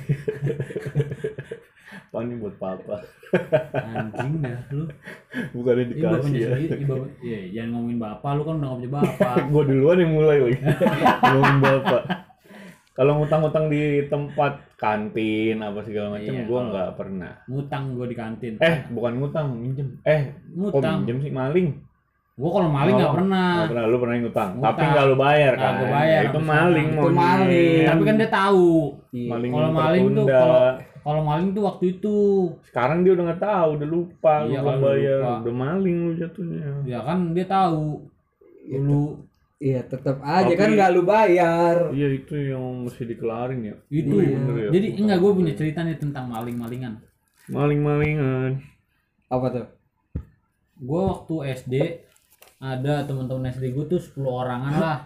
Apa 2.07 2.23
nih 2.23 2.39
buat 2.39 2.55
papa? 2.57 3.03
Anjing 3.83 4.43
dah 4.43 4.63
lu. 4.71 4.87
bukannya 5.53 5.85
dikasih 5.91 6.35
ya? 6.39 6.51
Iya, 7.21 7.41
jangan 7.53 7.71
ngomongin 7.75 7.99
bapak 7.99 8.31
lu 8.35 8.43
kan 8.43 8.55
udah 8.57 8.69
ngomongin 8.73 8.93
bapak. 8.95 9.37
gue 9.45 9.63
duluan 9.67 9.99
yang 10.01 10.13
mulai 10.15 10.39
lagi 10.41 10.59
ngomong 11.23 11.59
bapak 11.61 12.03
kalau 12.97 13.13
ngutang-ngutang 13.17 13.69
di 13.69 13.83
tempat 14.07 14.53
kantin 14.75 15.57
apa 15.59 15.81
segala 15.83 16.17
macam 16.17 16.33
Iya, 16.33 16.43
gue 16.43 16.51
kalau- 16.51 16.69
nggak 16.71 16.91
pernah 16.95 17.33
Ngutang 17.45 17.85
gua 17.93 18.07
di 18.07 18.17
kantin. 18.17 18.55
eh 18.59 18.77
bukan 18.89 19.13
ngutang 19.17 19.47
minjem 19.55 19.89
eh 20.03 20.23
kok 20.33 20.73
ngutang. 20.73 20.97
minjem 21.01 21.19
sih 21.21 21.31
maling 21.31 21.69
Gua 22.35 22.51
kalau 22.53 22.69
maling 22.69 22.95
nggak 22.95 23.09
Oh, 23.09 23.17
pernah. 23.17 23.49
Nggak 23.55 23.71
pernah 23.71 23.85
lu 23.87 23.97
pernah 23.99 24.17
ngutang 24.19 24.51
Ngutang. 24.51 24.67
tapi 24.67 24.83
nggak 24.87 25.05
lu 25.07 25.17
bayar 25.17 25.53
kan 25.55 25.73
gua 25.75 25.89
bayar 25.91 26.13
Ya, 26.19 26.27
itu 26.27 26.41
maling 26.43 26.89
Itu 26.91 27.09
maling. 27.11 27.85
Tapi 27.87 28.03
kan 28.03 28.15
dia 28.15 28.31
tahu. 28.31 28.69
Iya. 29.11 29.29
maling 29.31 29.51
Kalau 29.51 29.71
maling 29.71 30.05
tuh 30.11 30.27
kalau 30.27 30.61
kalau 30.99 31.23
maling 31.23 31.49
tuh 31.53 31.63
waktu 31.65 31.85
itu. 31.91 32.17
sekarang 32.63 32.99
dia 33.01 33.13
udah 33.13 33.25
nggak 33.25 33.41
tahu 33.43 33.69
udah 33.75 33.89
lupa 33.89 34.35
Iya, 34.43 34.59
lu 34.59 34.69
bayar 34.79 35.17
lupa. 35.19 35.33
udah 35.39 35.55
maling 35.55 35.97
lu 35.99 36.13
jatuhnya 36.15 36.61
Ya 36.85 36.99
kan 37.01 37.19
dia 37.33 37.47
tahu. 37.47 38.05
Dulu 38.67 39.03
Iya 39.57 39.81
tetap 39.89 40.21
aja 40.21 40.53
Tapi- 40.53 40.61
kan 40.61 40.69
nggak 40.77 40.91
lu 40.93 41.03
bayar. 41.03 41.89
iya 41.97 42.13
itu 42.13 42.37
yang 42.37 42.85
mesti 42.85 43.09
dikelarin 43.09 43.61
ya 43.65 43.75
itu. 43.89 44.21
Iya. 44.21 44.37
Bener 44.37 44.57
ya. 44.61 44.71
Jadi 44.77 44.87
enggak 45.01 45.19
gue 45.25 45.33
punya 45.33 45.53
cerita 45.57 45.81
nih 45.81 45.97
tentang 45.97 46.29
maling-malingan. 46.29 47.01
maling-malingan 47.47 48.59
Apa 49.31 49.47
tuh? 49.49 49.67
Gue 50.77 51.01
waktu 51.09 51.35
SD 51.57 51.75
ada 52.59 53.07
teman-teman 53.07 53.49
SD 53.49 53.73
gue 53.73 53.85
tuh 53.87 54.01
10 54.03 54.29
orangan 54.29 54.75
lah. 54.77 54.99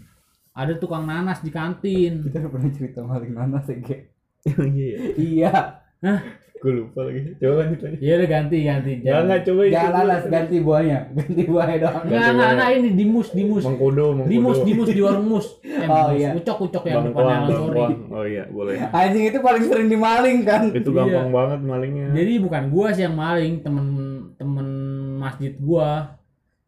ada 0.60 0.72
tukang 0.74 1.06
nanas 1.06 1.38
di 1.38 1.50
kantin. 1.50 2.18
Kita 2.24 2.42
udah 2.42 2.50
pernah 2.50 2.70
cerita 2.72 2.98
maling 3.02 3.30
nanas 3.30 3.66
ya, 3.68 3.76
Ge? 3.78 3.98
iya 5.36 5.83
Iya. 6.04 6.16
gue 6.54 6.72
lupa 6.74 7.04
lagi 7.04 7.20
coba 7.36 7.54
lanjut 7.60 7.80
lagi 7.82 7.96
Iya 7.98 8.12
udah 8.16 8.28
ganti 8.30 8.56
ganti. 8.62 8.92
Jangan 9.00 9.22
nggak 9.22 9.40
coba. 9.44 9.60
Jangan 9.66 9.92
nanas 9.98 10.24
ganti 10.26 10.56
buahnya, 10.58 10.98
ganti 11.18 11.42
buahnya 11.44 11.76
doang. 11.78 12.02
Enggak 12.02 12.24
enggak 12.26 12.50
enggak 12.54 12.70
ini 12.72 12.88
dimus 12.94 13.28
dimus. 13.30 13.62
mengkudo 13.62 14.04
mengkudo 14.14 14.30
Dimus 14.30 14.58
dimus 14.62 14.88
di 14.88 15.00
warung 15.00 15.26
mus. 15.26 15.46
Eh, 15.74 15.84
Oh, 15.84 16.08
mus. 16.08 16.16
iya. 16.16 16.30
Ucok 16.32 16.58
ucok 16.62 16.84
yang 16.86 17.04
depannya 17.04 17.34
Alan 17.34 17.48
Sorry. 17.50 17.60
bangkuang 17.76 17.92
oh 18.10 18.24
iya 18.24 18.44
boleh 18.48 18.74
Anjing 18.96 19.24
itu 19.26 19.38
paling 19.38 19.62
sering 19.62 19.88
dimaling 19.88 20.38
kan. 20.42 20.62
itu 20.70 20.88
Iya. 20.88 20.96
gampang 20.98 21.28
banget 21.30 21.58
malingnya 21.60 22.06
Jadi 22.14 22.32
bukan 22.38 22.62
gua 22.70 22.86
sih 22.90 23.02
yang 23.02 23.16
maling, 23.18 23.52
temen 23.60 23.86
temen 24.34 24.66
masjid 25.18 25.52
gua. 25.58 26.16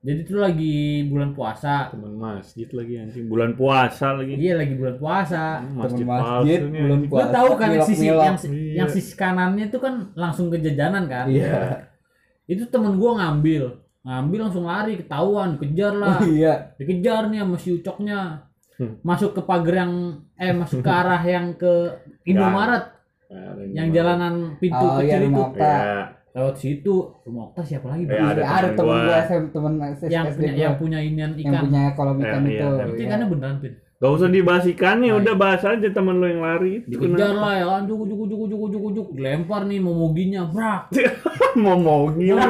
Jadi 0.07 0.21
itu 0.23 0.35
lagi 0.39 0.77
bulan 1.05 1.35
puasa. 1.35 1.91
temen 1.91 2.15
masjid 2.15 2.69
lagi 2.71 2.95
anjing 2.97 3.27
bulan 3.27 3.53
puasa 3.53 4.15
lagi 4.15 4.33
Iya 4.33 4.55
lagi 4.55 4.75
bulan 4.79 4.97
puasa. 4.97 5.45
Hmm, 5.59 5.67
Temen 5.67 5.79
masjid 5.83 6.05
masjid 6.07 6.23
palsu 6.23 6.47
nih, 6.47 6.81
belum 6.81 6.95
anjing. 6.95 7.11
Gua 7.11 7.19
puasa. 7.19 7.35
tahu 7.35 7.51
kan 7.53 7.69
sisi 7.83 8.05
yang 8.07 8.37
Iya. 8.39 8.75
yang 8.77 8.89
sisi 8.89 9.13
kanannya 9.13 9.65
itu 9.67 9.79
kan 9.79 9.95
langsung 10.15 10.47
ke 10.47 10.63
jajanan 10.63 11.05
kan. 11.07 11.27
Iya. 11.27 11.91
Itu 12.47 12.71
temen 12.71 12.95
gua 12.95 13.19
ngambil, 13.19 13.65
ngambil 14.01 14.39
langsung 14.41 14.65
lari 14.65 14.95
ketahuan, 14.97 15.59
dikejar 15.59 15.93
lah. 15.93 16.17
Oh 16.17 16.31
iya. 16.39 16.55
Dikejar 16.79 17.27
nih 17.27 17.43
sama 17.43 17.57
si 17.59 17.69
ucoknya. 17.75 18.47
Hmm. 18.79 19.01
Masuk 19.03 19.33
ke 19.33 19.43
pagar 19.43 19.75
yang 19.83 19.93
eh 20.37 20.53
masuk 20.53 20.81
ke 20.81 20.91
arah 20.93 21.19
yang 21.21 21.51
ke 21.53 21.73
Indomaret, 22.23 22.95
Nah, 23.27 23.59
yang 23.75 23.91
jalanan 23.91 24.55
pintu 24.57 24.79
Oh 24.79 25.03
iya 25.03 25.19
kecil 25.19 25.19
itu. 25.19 25.27
rumah 25.35 25.51
Okta. 25.51 25.67
ya 25.67 25.99
Lewat 26.37 26.53
situ, 26.55 26.95
rumah 27.25 27.49
Okta 27.49 27.65
siapa 27.65 27.89
lagi? 27.89 28.05
Ya, 28.05 28.29
ada 28.29 28.37
Iya, 28.37 28.53
ada 28.53 28.69
temen 28.71 28.93
gua. 28.93 29.09
gua 29.09 29.17
SM 29.25 29.45
temen 29.49 29.73
yang 30.07 30.25
punya 30.29 30.53
gua. 30.53 30.61
yang 30.61 30.75
punya 30.77 30.99
inian 31.01 31.31
yang 31.33 31.49
ikan. 31.49 31.63
punya 31.65 31.83
kolam 31.97 32.17
Eh, 32.17 32.23
ikan 32.23 32.43
iya, 32.43 32.53
itu. 32.53 32.67
iya. 32.69 32.85
Itu 32.85 32.93
Iya. 32.93 33.07
ikannya 33.09 33.27
beneran 33.27 33.57
pin. 33.57 33.73
Gak 33.97 34.11
usah 34.13 34.29
dibahas 34.29 34.65
ikannya, 34.69 35.09
Nah, 35.09 35.17
udah 35.17 35.35
bahas 35.35 35.63
aja 35.65 35.89
temen 35.89 36.21
lo 36.21 36.29
yang 36.29 36.45
lari. 36.45 36.85
Dikejar 36.85 37.33
lah 37.33 37.53
ya 37.57 37.65
kan, 37.67 37.83
cukup 37.89 38.07
cukup 38.07 38.27
cukup 38.29 38.47
cukup 38.47 38.69
cukup 38.69 38.91
cukup, 38.93 39.15
lempar 39.17 39.63
nih 39.65 39.81
momoginya, 39.81 40.43
brak. 40.45 40.93
Mau 41.57 41.81
mau 41.81 42.13
gila. 42.13 42.45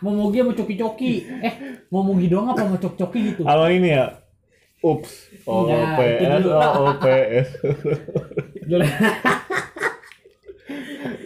Momogi 0.00 0.42
sama 0.42 0.50
coki-coki. 0.50 1.12
Eh, 1.38 1.54
momogi 1.86 2.26
doang 2.26 2.50
apa 2.50 2.66
sama 2.66 2.76
coki-coki 2.76 3.18
gitu? 3.30 3.42
Apa 3.46 3.70
ini 3.70 3.94
ya? 3.94 4.10
Ups. 4.82 5.30
Oh, 5.46 5.68
itu 5.68 5.76
OPS, 5.76 6.40
dulu. 6.40 6.50
oh, 6.50 6.90
OPS. 6.90 7.48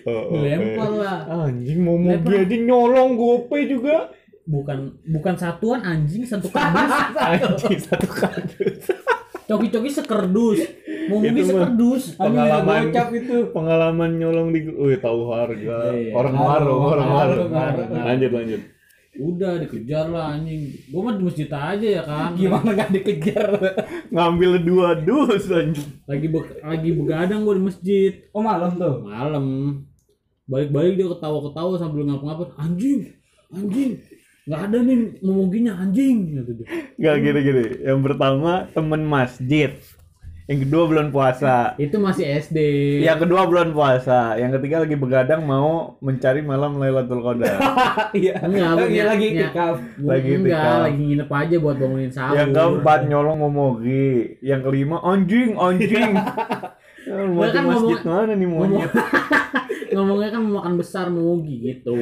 Dile- 0.04 0.26
Oh, 0.26 0.36
Dilempar 0.36 0.90
lah. 0.92 1.18
Anjing 1.42 1.78
mau 1.80 1.96
mau 1.96 2.12
Lempar. 2.12 2.36
aja 2.38 2.56
nyolong 2.58 3.10
gope 3.14 3.58
juga. 3.64 4.12
Bukan 4.44 4.78
bukan 5.02 5.34
satuan 5.34 5.80
anjing 5.80 6.22
satu 6.22 6.46
kardus. 6.46 6.92
Anjing 7.32 7.80
satu 7.80 8.04
kardus. 8.06 8.76
Coki-coki 9.44 9.90
sekerdus. 9.90 10.60
Itu 11.04 11.12
mah 11.12 11.44
sekerdus. 11.46 12.02
Pengalaman 12.14 12.88
gocap 12.88 13.08
itu. 13.12 13.36
pengalaman 13.50 14.10
nyolong 14.14 14.48
di 14.50 14.60
Wih, 14.66 14.96
tahu 14.98 15.28
harga. 15.30 15.76
Iya. 15.90 16.12
Orang 16.12 16.32
Ngaruh, 16.32 16.48
warung, 16.50 16.82
orang 16.86 17.08
ngaruh, 17.08 17.38
warung. 17.46 18.04
Lanjut, 18.04 18.30
lanjut. 18.30 18.62
Udah 19.14 19.62
dikejar 19.62 20.10
lah 20.10 20.34
anjing. 20.34 20.74
Gua 20.88 21.00
mah 21.02 21.14
di 21.14 21.22
masjid 21.22 21.46
aja 21.46 21.86
ya 21.86 22.02
kan. 22.02 22.34
Gimana 22.34 22.74
gak 22.74 22.90
dikejar? 22.90 23.48
Ngambil 24.10 24.52
dua 24.60 24.88
dus 24.98 25.46
anjing. 25.46 25.88
Lagi 26.02 26.26
be- 26.26 26.60
lagi 26.60 26.90
begadang 26.90 27.40
gua 27.42 27.54
di 27.54 27.62
masjid. 27.62 28.12
Oh 28.30 28.40
malam 28.40 28.74
tuh. 28.74 29.06
malam 29.06 29.44
balik-balik 30.44 30.94
dia 30.94 31.09
ketawa-ketawa 31.09 31.74
sambil 31.76 32.04
ngapa-ngapa 32.04 32.52
anjing 32.59 33.16
anjing 33.48 33.92
nggak 34.44 34.61
ada 34.61 34.78
nih 34.78 34.96
momoginya 35.20 35.72
anjing 35.78 36.16
gitu 36.37 36.52
dia 36.61 36.66
Gak 36.94 37.16
gini-gini. 37.20 37.64
Yang 37.80 38.00
pertama 38.04 38.50
temen 38.70 39.02
masjid. 39.02 39.72
Yang 40.44 40.68
kedua 40.68 40.83
bulan 40.85 41.09
puasa. 41.09 41.72
itu 41.74 41.96
masih 41.96 42.28
SD 42.37 42.59
Yang 43.00 43.24
kedua 43.24 43.48
bulan 43.48 43.72
puasa. 43.72 44.37
Yang 44.37 44.61
ketiga 44.61 44.85
lagi 44.85 44.92
begadang 44.94 45.40
mau 45.40 45.96
mencari 45.98 46.44
malam 46.44 46.76
Lailatul 46.76 47.24
Qadar. 47.24 47.57
Iya. 48.12 48.44
Enggak, 48.44 48.76
Lagi 48.76 49.00
lagi 49.00 49.26
tikaf. 49.33 49.76
Lagi 49.98 50.30
enggak 50.37 50.76
lagi 50.85 51.00
nginep 51.02 51.30
aja 51.33 51.57
buat 51.57 51.76
bangunin 51.80 52.12
sahur 52.12 52.37
yang 52.37 52.50
keempat 52.52 53.00
nyolong 53.09 53.38
momogi. 53.40 54.37
Yang 54.44 54.61
kelima 54.68 55.00
anjing, 55.00 55.57
anjing. 55.57 56.12
Mau 57.04 57.48
kan 57.48 57.64
masjid 57.64 57.96
ngomong- 58.00 58.28
mana 58.28 58.33
nih 58.37 58.48
monyet? 58.48 58.90
Ngomongnya 59.94 60.28
kan 60.28 60.40
mau 60.42 60.52
makan 60.59 60.74
besar 60.74 61.07
mau 61.09 61.38
gitu. 61.40 61.94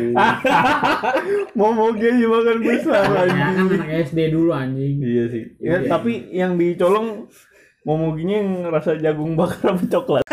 Mau 1.58 1.70
mau 1.70 1.92
aja 1.92 2.08
makan 2.26 2.58
besar 2.60 3.04
ya 3.04 3.22
kan 3.28 3.28
anjing. 3.28 3.78
anak 3.78 3.90
SD 4.08 4.18
dulu 4.28 4.50
anjing. 4.50 4.94
Iya 4.98 5.24
sih. 5.28 5.44
Ya, 5.58 5.76
Iya. 5.78 5.88
tapi 5.88 6.12
yang 6.30 6.56
dicolong 6.56 7.28
momoginya 7.82 8.36
yang 8.38 8.50
rasa 8.66 8.96
jagung 8.96 9.34
bakar 9.34 9.72
apa 9.72 9.84
coklat? 9.86 10.24